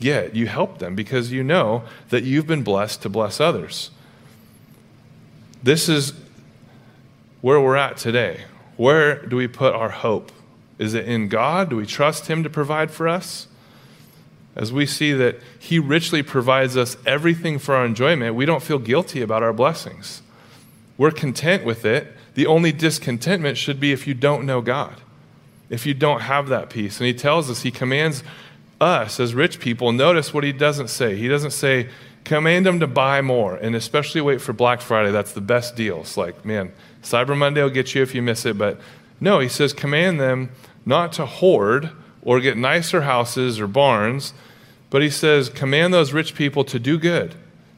[0.00, 0.34] get.
[0.34, 3.92] You help them because you know that you've been blessed to bless others.
[5.62, 6.14] This is
[7.42, 8.40] where we're at today.
[8.76, 10.32] Where do we put our hope?
[10.80, 11.70] Is it in God?
[11.70, 13.46] Do we trust Him to provide for us?
[14.56, 18.80] As we see that He richly provides us everything for our enjoyment, we don't feel
[18.80, 20.22] guilty about our blessings.
[20.98, 22.13] We're content with it.
[22.34, 25.00] The only discontentment should be if you don't know God,
[25.70, 26.98] if you don't have that peace.
[26.98, 28.22] And He tells us, He commands
[28.80, 29.92] us as rich people.
[29.92, 31.16] Notice what He doesn't say.
[31.16, 31.88] He doesn't say,
[32.24, 35.10] command them to buy more, and especially wait for Black Friday.
[35.10, 36.16] That's the best deals.
[36.16, 38.80] Like, man, Cyber Monday will get you if you miss it, but
[39.20, 40.50] no, he says, command them
[40.84, 41.90] not to hoard
[42.22, 44.32] or get nicer houses or barns,
[44.90, 47.34] but he says, command those rich people to do good,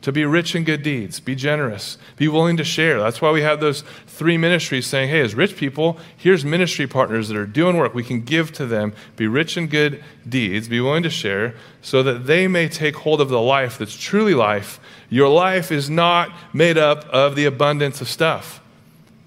[0.07, 3.01] to be rich in good deeds, be generous, be willing to share.
[3.01, 7.27] That's why we have those three ministries saying, hey, as rich people, here's ministry partners
[7.27, 7.93] that are doing work.
[7.93, 12.05] We can give to them, be rich in good deeds, be willing to share, so
[12.05, 14.79] that they may take hold of the life that's truly life.
[15.11, 18.61] Your life is not made up of the abundance of stuff.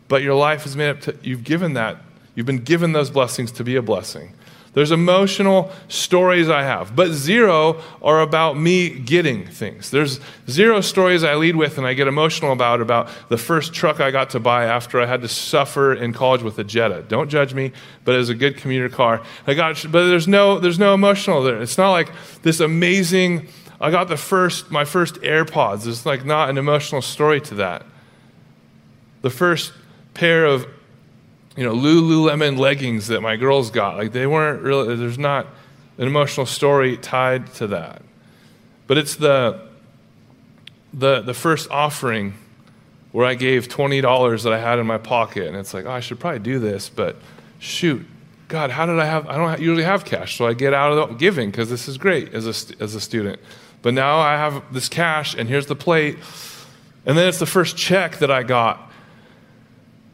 [0.08, 1.98] But your life is made up to, you've given that,
[2.36, 4.34] you've been given those blessings to be a blessing.
[4.74, 9.90] There's emotional stories I have, but zero are about me getting things.
[9.90, 14.00] There's zero stories I lead with and I get emotional about about the first truck
[14.00, 17.04] I got to buy after I had to suffer in college with a Jetta.
[17.08, 17.72] Don't judge me,
[18.06, 19.24] but it was a good commuter car.
[19.48, 21.60] I got, but there's no there's no emotional there.
[21.62, 22.12] It's not like
[22.44, 23.48] this amazing.
[23.82, 25.88] I got the first my first AirPods.
[25.88, 27.86] It's like not an emotional story to that.
[29.24, 29.74] The first
[30.14, 30.68] pair of
[31.56, 33.98] you know Lululemon leggings that my girls got.
[33.98, 34.96] Like they weren't really.
[34.96, 35.48] There's not
[35.98, 38.02] an emotional story tied to that,
[38.88, 39.68] but it's the
[40.94, 42.34] the the first offering
[43.12, 45.92] where I gave twenty dollars that I had in my pocket, and it's like, oh,
[45.92, 47.18] I should probably do this, but
[47.60, 48.06] shoot,
[48.48, 49.28] God, how did I have?
[49.28, 52.34] I don't usually have cash, so I get out of giving because this is great
[52.34, 53.40] as a as a student.
[53.82, 56.18] But now I have this cash, and here's the plate,
[57.06, 58.89] and then it's the first check that I got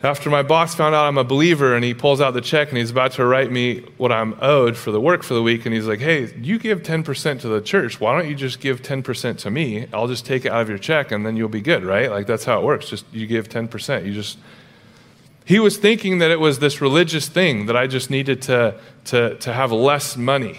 [0.05, 2.77] after my boss found out I'm a believer and he pulls out the check and
[2.77, 5.73] he's about to write me what I'm owed for the work for the week, and
[5.73, 7.99] he's like, Hey, you give 10% to the church.
[7.99, 9.87] Why don't you just give 10% to me?
[9.91, 12.09] I'll just take it out of your check and then you'll be good, right?
[12.09, 12.87] Like that's how it works.
[12.87, 14.05] Just you give 10%.
[14.05, 14.37] You just.
[15.43, 19.35] He was thinking that it was this religious thing that I just needed to, to,
[19.35, 20.57] to have less money.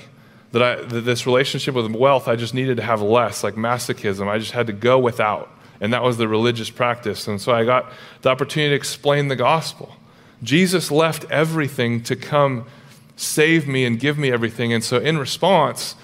[0.53, 4.29] That, I, that this relationship with wealth, I just needed to have less, like masochism.
[4.29, 5.51] I just had to go without.
[5.81, 7.27] And that was the religious practice.
[7.29, 7.91] And so I got
[8.23, 9.97] the opportunity to explain the gospel.
[10.43, 12.67] Jesus left everything to come
[13.17, 14.73] save me and give me everything.
[14.73, 15.97] And so, in response,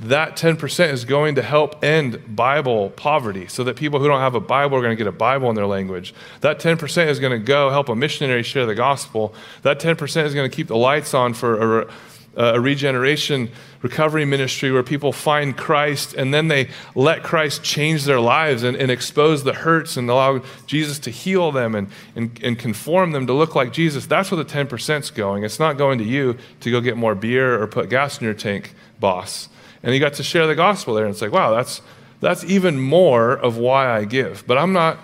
[0.00, 4.34] that 10% is going to help end Bible poverty so that people who don't have
[4.34, 6.14] a Bible are going to get a Bible in their language.
[6.40, 9.34] That 10% is going to go help a missionary share the gospel.
[9.60, 11.92] That 10% is going to keep the lights on for a,
[12.36, 13.50] Uh, a regeneration
[13.82, 18.76] recovery ministry where people find Christ and then they let Christ change their lives and,
[18.76, 23.26] and expose the hurts and allow Jesus to heal them and, and, and conform them
[23.26, 24.06] to look like Jesus.
[24.06, 25.42] That's where the 10% is going.
[25.42, 28.34] It's not going to you to go get more beer or put gas in your
[28.34, 29.48] tank, boss
[29.82, 31.04] and you got to share the gospel there.
[31.04, 31.82] And it's like, wow, that's,
[32.20, 34.46] that's even more of why I give.
[34.46, 34.98] But I'm not,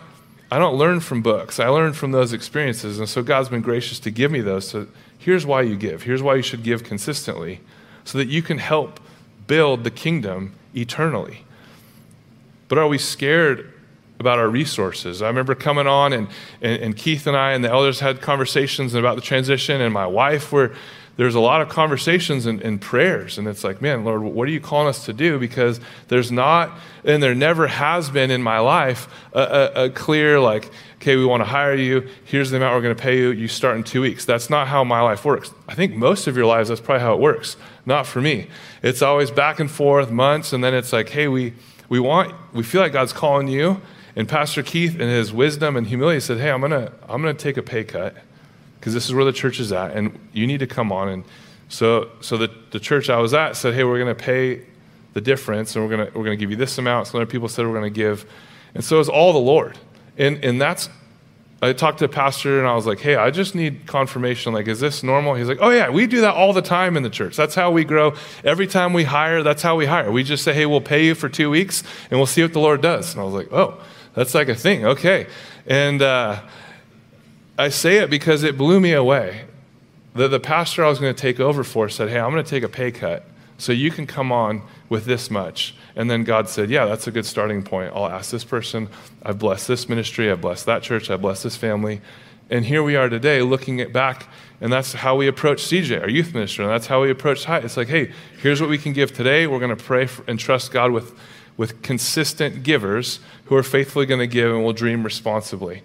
[0.50, 1.58] I don't learn from books.
[1.58, 2.98] I learn from those experiences.
[2.98, 4.68] And so God's been gracious to give me those.
[4.68, 4.86] So
[5.26, 6.04] here's why you give.
[6.04, 7.60] Here's why you should give consistently
[8.04, 9.00] so that you can help
[9.48, 11.44] build the kingdom eternally.
[12.68, 13.74] But are we scared
[14.20, 15.22] about our resources?
[15.22, 16.28] I remember coming on, and,
[16.62, 20.06] and, and Keith and I and the elders had conversations about the transition, and my
[20.06, 20.72] wife were
[21.16, 23.38] there's a lot of conversations and, and, prayers.
[23.38, 25.38] And it's like, man, Lord, what are you calling us to do?
[25.38, 30.38] Because there's not, and there never has been in my life, a, a, a clear,
[30.38, 32.06] like, okay, we want to hire you.
[32.24, 33.30] Here's the amount we're going to pay you.
[33.30, 34.26] You start in two weeks.
[34.26, 35.52] That's not how my life works.
[35.66, 37.56] I think most of your lives, that's probably how it works.
[37.86, 38.48] Not for me.
[38.82, 41.54] It's always back and forth, months, and then it's like, hey, we,
[41.88, 43.80] we want, we feel like God's calling you.
[44.14, 47.36] And Pastor Keith, in his wisdom and humility, said, hey, I'm going to I'm going
[47.36, 48.16] to take a pay cut
[48.86, 51.08] because this is where the church is at, and you need to come on.
[51.08, 51.24] And
[51.68, 54.64] so, so the, the church I was at said, hey, we're going to pay
[55.12, 57.08] the difference, and we're going to we're to give you this amount.
[57.08, 58.30] Some other people said we're going to give,
[58.76, 59.76] and so it's all the Lord.
[60.16, 60.88] And and that's
[61.60, 64.52] I talked to a pastor and I was like, hey, I just need confirmation.
[64.52, 65.34] Like, is this normal?
[65.34, 67.34] He's like, oh, yeah, we do that all the time in the church.
[67.34, 68.14] That's how we grow.
[68.44, 70.12] Every time we hire, that's how we hire.
[70.12, 72.60] We just say, hey, we'll pay you for two weeks and we'll see what the
[72.60, 73.14] Lord does.
[73.14, 73.82] And I was like, oh,
[74.14, 74.84] that's like a thing.
[74.84, 75.26] Okay.
[75.66, 76.42] And, uh,
[77.58, 79.46] I say it because it blew me away.
[80.14, 82.48] The, the pastor I was going to take over for said, Hey, I'm going to
[82.48, 83.24] take a pay cut
[83.58, 85.74] so you can come on with this much.
[85.94, 87.92] And then God said, Yeah, that's a good starting point.
[87.94, 88.88] I'll ask this person.
[89.22, 90.30] I've blessed this ministry.
[90.30, 91.10] I've blessed that church.
[91.10, 92.00] I've blessed this family.
[92.48, 94.28] And here we are today looking at back,
[94.60, 97.58] and that's how we approach CJ, our youth minister, and that's how we approach High.
[97.58, 99.48] It's like, hey, here's what we can give today.
[99.48, 101.12] We're going to pray for, and trust God with,
[101.56, 105.82] with consistent givers who are faithfully going to give and will dream responsibly.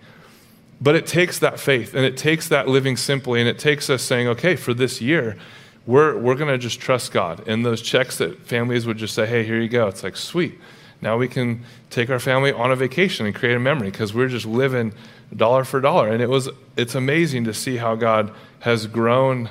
[0.81, 4.01] But it takes that faith and it takes that living simply and it takes us
[4.01, 5.37] saying, okay, for this year,
[5.85, 7.47] we're, we're going to just trust God.
[7.47, 9.87] And those checks that families would just say, hey, here you go.
[9.87, 10.59] It's like, sweet.
[10.99, 14.27] Now we can take our family on a vacation and create a memory because we're
[14.27, 14.93] just living
[15.35, 16.09] dollar for dollar.
[16.09, 19.49] And it was, it's amazing to see how God has grown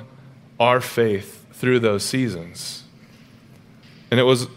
[0.59, 2.83] our faith through those seasons.
[4.09, 4.47] And it was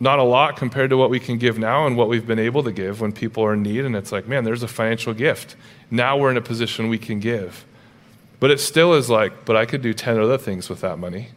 [0.00, 2.62] not a lot compared to what we can give now and what we've been able
[2.62, 3.84] to give when people are in need.
[3.84, 5.56] And it's like, man, there's a financial gift.
[5.90, 7.64] Now we're in a position we can give.
[8.40, 11.28] But it still is like, but I could do 10 other things with that money.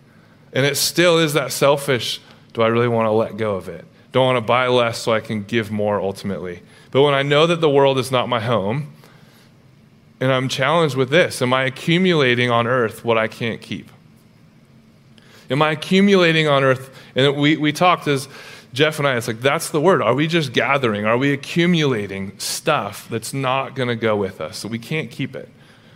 [0.54, 2.20] And it still is that selfish,
[2.54, 3.86] do I really want to let go of it?
[4.12, 6.62] Don't want to buy less so I can give more ultimately.
[6.92, 8.94] But when I know that the world is not my home,
[10.20, 13.90] and I'm challenged with this, am I accumulating on earth what I can't keep?
[15.50, 16.96] Am I accumulating on earth?
[17.16, 18.28] And we, we talked as
[18.74, 20.02] Jeff and I, it's like, that's the word.
[20.02, 21.06] Are we just gathering?
[21.06, 25.36] Are we accumulating stuff that's not going to go with us, so we can't keep
[25.36, 25.50] it?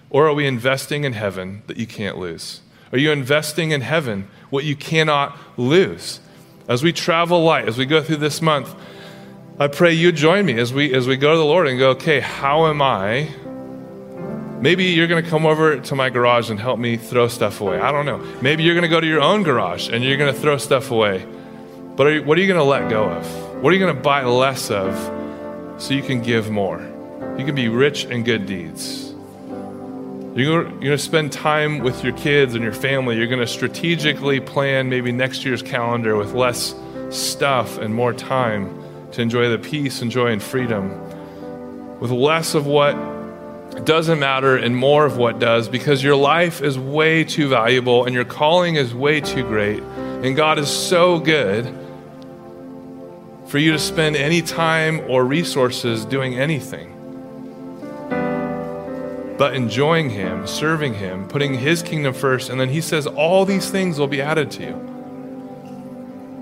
[0.10, 2.62] Or are we investing in heaven that you can't lose?
[2.92, 6.20] Are you investing in heaven what you cannot lose?
[6.68, 8.74] As we travel light, as we go through this month,
[9.58, 11.92] I pray you join me as we as we go to the Lord and go,
[11.92, 13.30] okay, how am I?
[14.60, 17.80] Maybe you're going to come over to my garage and help me throw stuff away.
[17.80, 18.18] I don't know.
[18.42, 20.92] Maybe you're going to go to your own garage and you're going to throw stuff
[20.92, 21.26] away.
[21.96, 23.64] But you, what are you going to let go of?
[23.64, 24.94] What are you going to buy less of
[25.82, 26.82] so you can give more?
[27.38, 29.14] You can be rich in good deeds.
[30.36, 33.16] You're going to spend time with your kids and your family.
[33.16, 36.76] You're going to strategically plan maybe next year's calendar with less
[37.12, 38.78] stuff and more time
[39.14, 40.90] to enjoy the peace and joy and freedom.
[42.02, 42.94] With less of what
[43.86, 48.14] doesn't matter and more of what does because your life is way too valuable and
[48.14, 49.82] your calling is way too great.
[49.82, 51.85] And God is so good
[53.48, 56.96] for you to spend any time or resources doing anything
[59.38, 62.50] but enjoying Him, serving Him, putting His kingdom first.
[62.50, 64.92] And then He says, All these things will be added to you.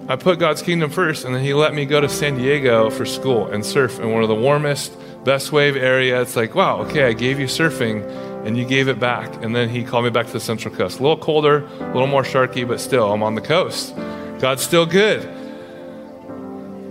[0.08, 3.06] I put God's kingdom first, and then He let me go to San Diego for
[3.06, 6.22] school and surf in one of the warmest, best wave area.
[6.22, 8.04] It's like, wow, okay, I gave you surfing
[8.46, 9.34] and you gave it back.
[9.42, 11.00] And then He called me back to the Central Coast.
[11.00, 13.96] A little colder, a little more sharky, but still, I'm on the coast.
[14.40, 15.43] God's still good.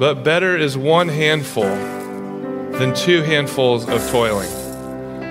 [0.03, 4.50] But better is one handful than two handfuls of toiling,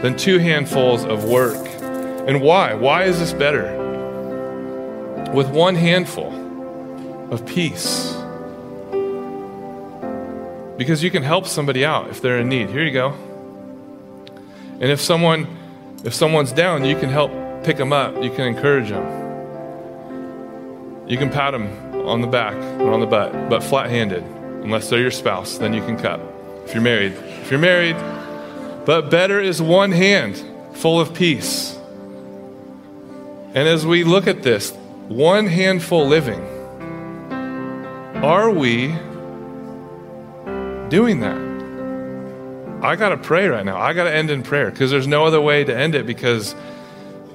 [0.01, 1.57] than two handfuls of work.
[2.25, 2.73] And why?
[2.75, 3.65] Why is this better?
[5.33, 6.31] With one handful
[7.33, 8.13] of peace,
[10.77, 12.69] because you can help somebody out if they're in need.
[12.69, 13.09] Here you go.
[14.79, 15.47] And if someone
[16.05, 17.33] if someone's down, you can help
[17.65, 18.23] pick them up.
[18.23, 19.03] You can encourage them.
[21.09, 21.67] You can pat them
[22.07, 24.23] on the back or on the butt, but flat-handed.
[24.63, 26.19] Unless they're your spouse, then you can cut.
[26.65, 27.95] If you're married, if you're married,
[28.85, 30.43] but better is one hand
[30.73, 31.77] full of peace.
[33.53, 34.71] And as we look at this,
[35.07, 36.39] one handful living,
[38.23, 38.95] are we
[40.91, 41.39] doing that.
[42.85, 43.79] I got to pray right now.
[43.79, 46.53] I got to end in prayer because there's no other way to end it because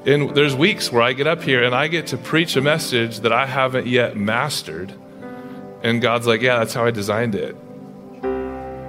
[0.04, 3.20] in, there's weeks where I get up here and I get to preach a message
[3.20, 4.92] that I haven't yet mastered.
[5.86, 7.54] And God's like, yeah, that's how I designed it.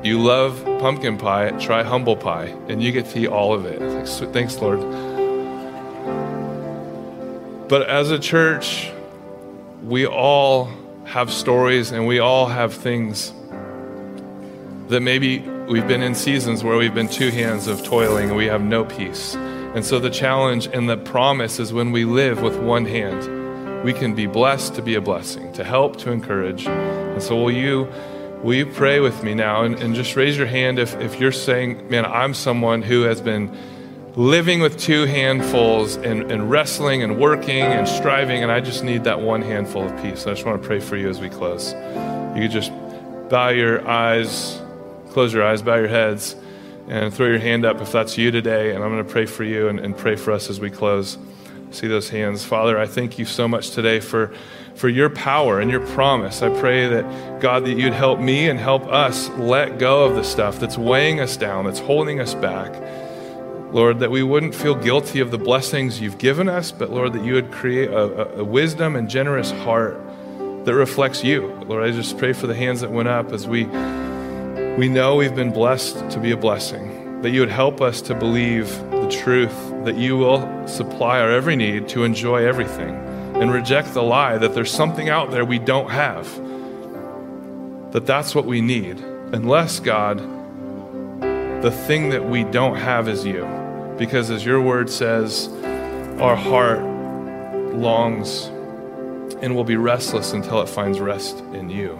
[0.04, 3.78] You love pumpkin pie, try humble pie, and you get to eat all of it.
[4.34, 4.80] Thanks, Lord.
[7.70, 8.92] But as a church,
[9.84, 10.72] we all
[11.06, 13.32] have stories and we all have things
[14.88, 18.48] that maybe we've been in seasons where we've been two hands of toiling and we
[18.48, 19.36] have no peace.
[19.36, 23.22] And so the challenge and the promise is when we live with one hand,
[23.84, 26.66] we can be blessed to be a blessing, to help, to encourage.
[26.68, 27.88] And so will you
[28.44, 31.32] will you pray with me now and, and just raise your hand if, if you're
[31.32, 33.56] saying, man, I'm someone who has been
[34.16, 39.06] living with two handfuls and, and wrestling and working and striving, and I just need
[39.06, 40.28] that one handful of peace.
[40.28, 41.74] I just want to pray for you as we close.
[42.36, 42.72] You could just
[43.30, 44.60] bow your eyes
[45.18, 46.36] close your eyes, bow your heads,
[46.88, 48.76] and throw your hand up if that's you today.
[48.76, 51.18] And I'm going to pray for you and, and pray for us as we close.
[51.72, 52.46] See those hands.
[52.46, 54.34] Father, I thank you so much today for,
[54.76, 56.42] for your power and your promise.
[56.42, 60.24] I pray that, God, that you'd help me and help us let go of the
[60.24, 62.74] stuff that's weighing us down, that's holding us back.
[63.74, 67.24] Lord, that we wouldn't feel guilty of the blessings you've given us, but Lord, that
[67.26, 70.02] you would create a, a, wisdom and generous heart
[70.64, 71.48] that reflects you.
[71.68, 73.66] Lord, I just pray for the hands that went up as we
[74.78, 78.14] we know we've been blessed to be a blessing, that you would help us to
[78.14, 82.94] believe the truth, that you will supply our every need to enjoy everything,
[83.36, 86.26] and reject the lie that there's something out there we don't have,
[87.94, 89.00] that that's what we need.
[89.00, 90.18] Unless, God,
[91.62, 93.46] the thing that we don't have is you.
[93.98, 95.48] Because as your word says,
[96.20, 96.82] our heart
[97.74, 98.48] longs
[99.42, 101.98] and will be restless until it finds rest in you.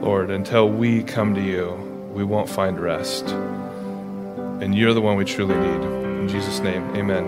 [0.00, 1.70] Lord, until we come to you,
[2.12, 3.28] we won't find rest.
[3.28, 5.99] And you're the one we truly need.
[6.30, 7.24] Jesus' name, amen.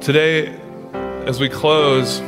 [0.00, 0.58] Today,
[1.26, 2.20] as we close,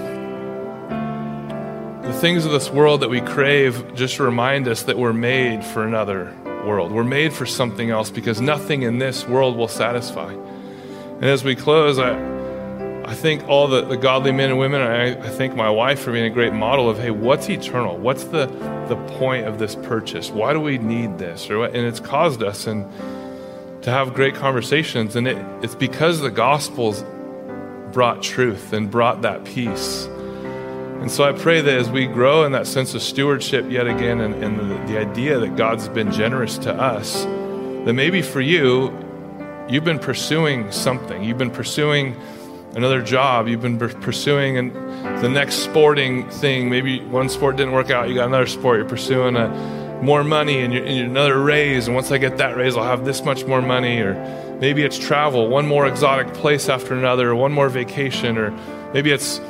[2.02, 5.84] the things of this world that we crave just remind us that we're made for
[5.86, 6.36] another
[6.66, 6.92] world.
[6.92, 10.34] We're made for something else because nothing in this world will satisfy.
[10.34, 12.12] And as we close, I,
[13.04, 16.12] I think all the, the godly men and women, I, I thank my wife for
[16.12, 17.96] being a great model of, hey, what's eternal?
[17.96, 18.48] What's the,
[18.88, 20.28] the point of this purchase?
[20.28, 21.48] Why do we need this?
[21.48, 21.64] Or?
[21.64, 22.84] And it's caused us and
[23.82, 25.16] to have great conversations.
[25.16, 27.04] And it, it's because the Gospels
[27.92, 30.06] brought truth and brought that peace.
[30.06, 34.20] And so I pray that as we grow in that sense of stewardship yet again
[34.20, 38.92] and, and the, the idea that God's been generous to us, that maybe for you,
[39.68, 41.24] you've been pursuing something.
[41.24, 42.16] You've been pursuing
[42.74, 44.72] another job you've been pursuing and
[45.24, 48.88] the next sporting thing maybe one sport didn't work out you got another sport you're
[48.88, 53.04] pursuing a, more money and, another raise and once i get that raise i'll have
[53.04, 54.14] this much more money or
[54.60, 58.50] maybe it's travel one more exotic place after another or one more vacation or
[58.92, 59.40] maybe it's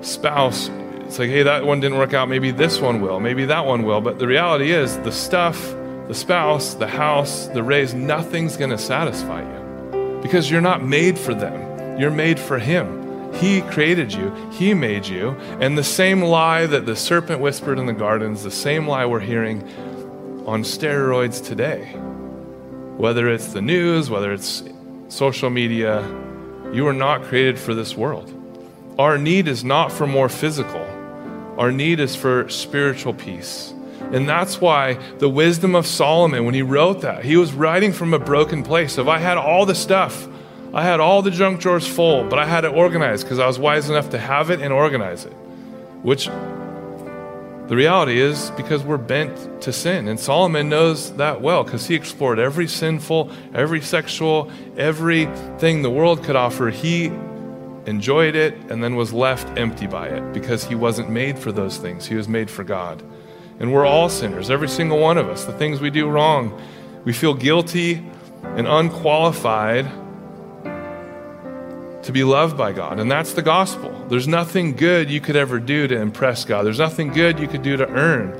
[0.00, 0.68] spouse.
[1.00, 3.82] It's like hey that one didn't work out maybe this one will maybe that one
[3.82, 4.00] will.
[4.00, 5.58] But the reality is the stuff
[6.06, 10.20] the spouse the house the raise nothing's going to satisfy you.
[10.22, 11.98] Because you're not made for them.
[11.98, 13.32] You're made for Him.
[13.34, 15.30] He created you, He made you.
[15.60, 19.20] And the same lie that the serpent whispered in the gardens, the same lie we're
[19.20, 19.62] hearing
[20.48, 21.92] on steroids today.
[22.96, 24.64] Whether it's the news, whether it's
[25.08, 26.00] social media,
[26.72, 28.32] you are not created for this world.
[28.98, 30.80] Our need is not for more physical,
[31.58, 33.74] our need is for spiritual peace.
[34.10, 38.14] And that's why the wisdom of Solomon, when he wrote that, he was writing from
[38.14, 38.96] a broken place.
[38.96, 40.26] If I had all the stuff,
[40.72, 43.58] I had all the junk drawers full, but I had it organized because I was
[43.58, 45.34] wise enough to have it and organize it.
[46.02, 46.30] Which
[47.68, 50.08] the reality is because we're bent to sin.
[50.08, 56.24] And Solomon knows that well because he explored every sinful, every sexual, everything the world
[56.24, 56.70] could offer.
[56.70, 57.06] He
[57.84, 61.76] enjoyed it and then was left empty by it because he wasn't made for those
[61.76, 62.06] things.
[62.06, 63.02] He was made for God.
[63.60, 65.44] And we're all sinners, every single one of us.
[65.44, 66.58] The things we do wrong,
[67.04, 68.02] we feel guilty
[68.42, 69.86] and unqualified
[72.08, 72.98] to be loved by God.
[72.98, 73.90] And that's the gospel.
[74.08, 77.60] There's nothing good you could ever do to impress God, there's nothing good you could
[77.60, 78.30] do to earn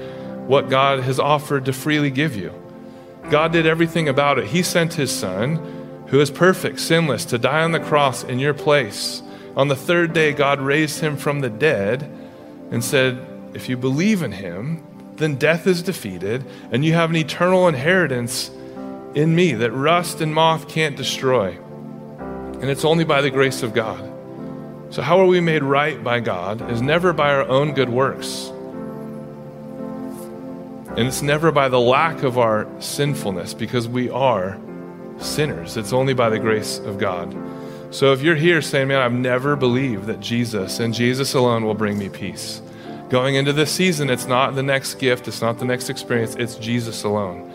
[0.49, 2.51] what God has offered to freely give you.
[3.29, 4.47] God did everything about it.
[4.47, 8.55] He sent his son, who is perfect, sinless, to die on the cross in your
[8.55, 9.23] place.
[9.55, 12.11] On the third day, God raised him from the dead
[12.71, 13.19] and said,
[13.53, 14.83] If you believe in him,
[15.17, 16.43] then death is defeated,
[16.73, 18.51] and you have an eternal inheritance
[19.15, 21.59] in me that rust and moth can't destroy.
[22.61, 24.01] And it's only by the grace of God.
[24.91, 28.51] So, how are we made right by God is never by our own good works.
[30.97, 34.59] And it's never by the lack of our sinfulness because we are
[35.19, 35.77] sinners.
[35.77, 37.37] It's only by the grace of God.
[37.91, 41.75] So if you're here saying, man, I've never believed that Jesus and Jesus alone will
[41.75, 42.61] bring me peace,
[43.11, 46.57] going into this season, it's not the next gift, it's not the next experience, it's
[46.57, 47.51] Jesus alone.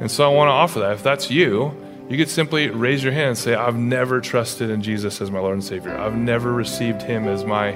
[0.00, 0.92] And so I want to offer that.
[0.92, 1.74] If that's you,
[2.08, 5.40] you could simply raise your hand and say, I've never trusted in Jesus as my
[5.40, 5.96] Lord and Savior.
[5.96, 7.72] I've never received Him as my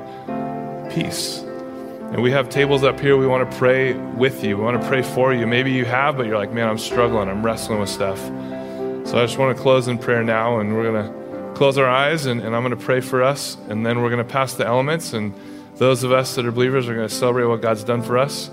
[0.94, 1.38] peace.
[1.38, 3.16] And we have tables up here.
[3.16, 4.56] We want to pray with you.
[4.56, 5.46] We want to pray for you.
[5.46, 7.28] Maybe you have, but you're like, man, I'm struggling.
[7.28, 8.18] I'm wrestling with stuff.
[8.18, 11.88] So I just want to close in prayer now, and we're going to close our
[11.88, 14.54] eyes, and, and I'm going to pray for us, and then we're going to pass
[14.54, 15.12] the elements.
[15.12, 15.34] And
[15.76, 18.50] those of us that are believers are going to celebrate what God's done for us.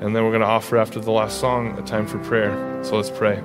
[0.00, 2.82] And then we're going to offer after the last song a time for prayer.
[2.84, 3.42] So let's pray.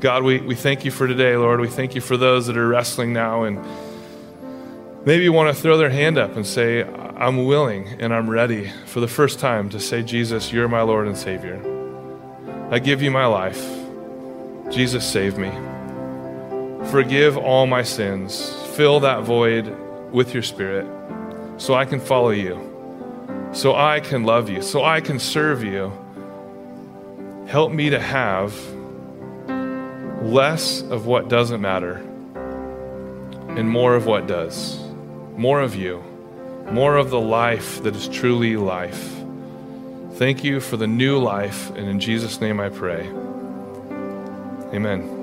[0.00, 1.58] God, we, we thank you for today, Lord.
[1.58, 3.58] We thank you for those that are wrestling now and
[5.04, 9.00] maybe want to throw their hand up and say, I'm willing and I'm ready for
[9.00, 11.60] the first time to say, Jesus, you're my Lord and Savior.
[12.70, 13.60] I give you my life.
[14.70, 15.50] Jesus, save me.
[16.92, 18.54] Forgive all my sins.
[18.76, 19.66] Fill that void
[20.12, 20.86] with your Spirit
[21.56, 25.90] so I can follow you, so I can love you, so I can serve you.
[27.48, 28.54] Help me to have
[30.22, 31.96] less of what doesn't matter
[33.56, 34.78] and more of what does.
[35.36, 36.02] More of you
[36.70, 39.14] more of the life that is truly life.
[40.14, 43.06] Thank you for the new life, and in Jesus' name I pray.
[44.74, 45.17] Amen.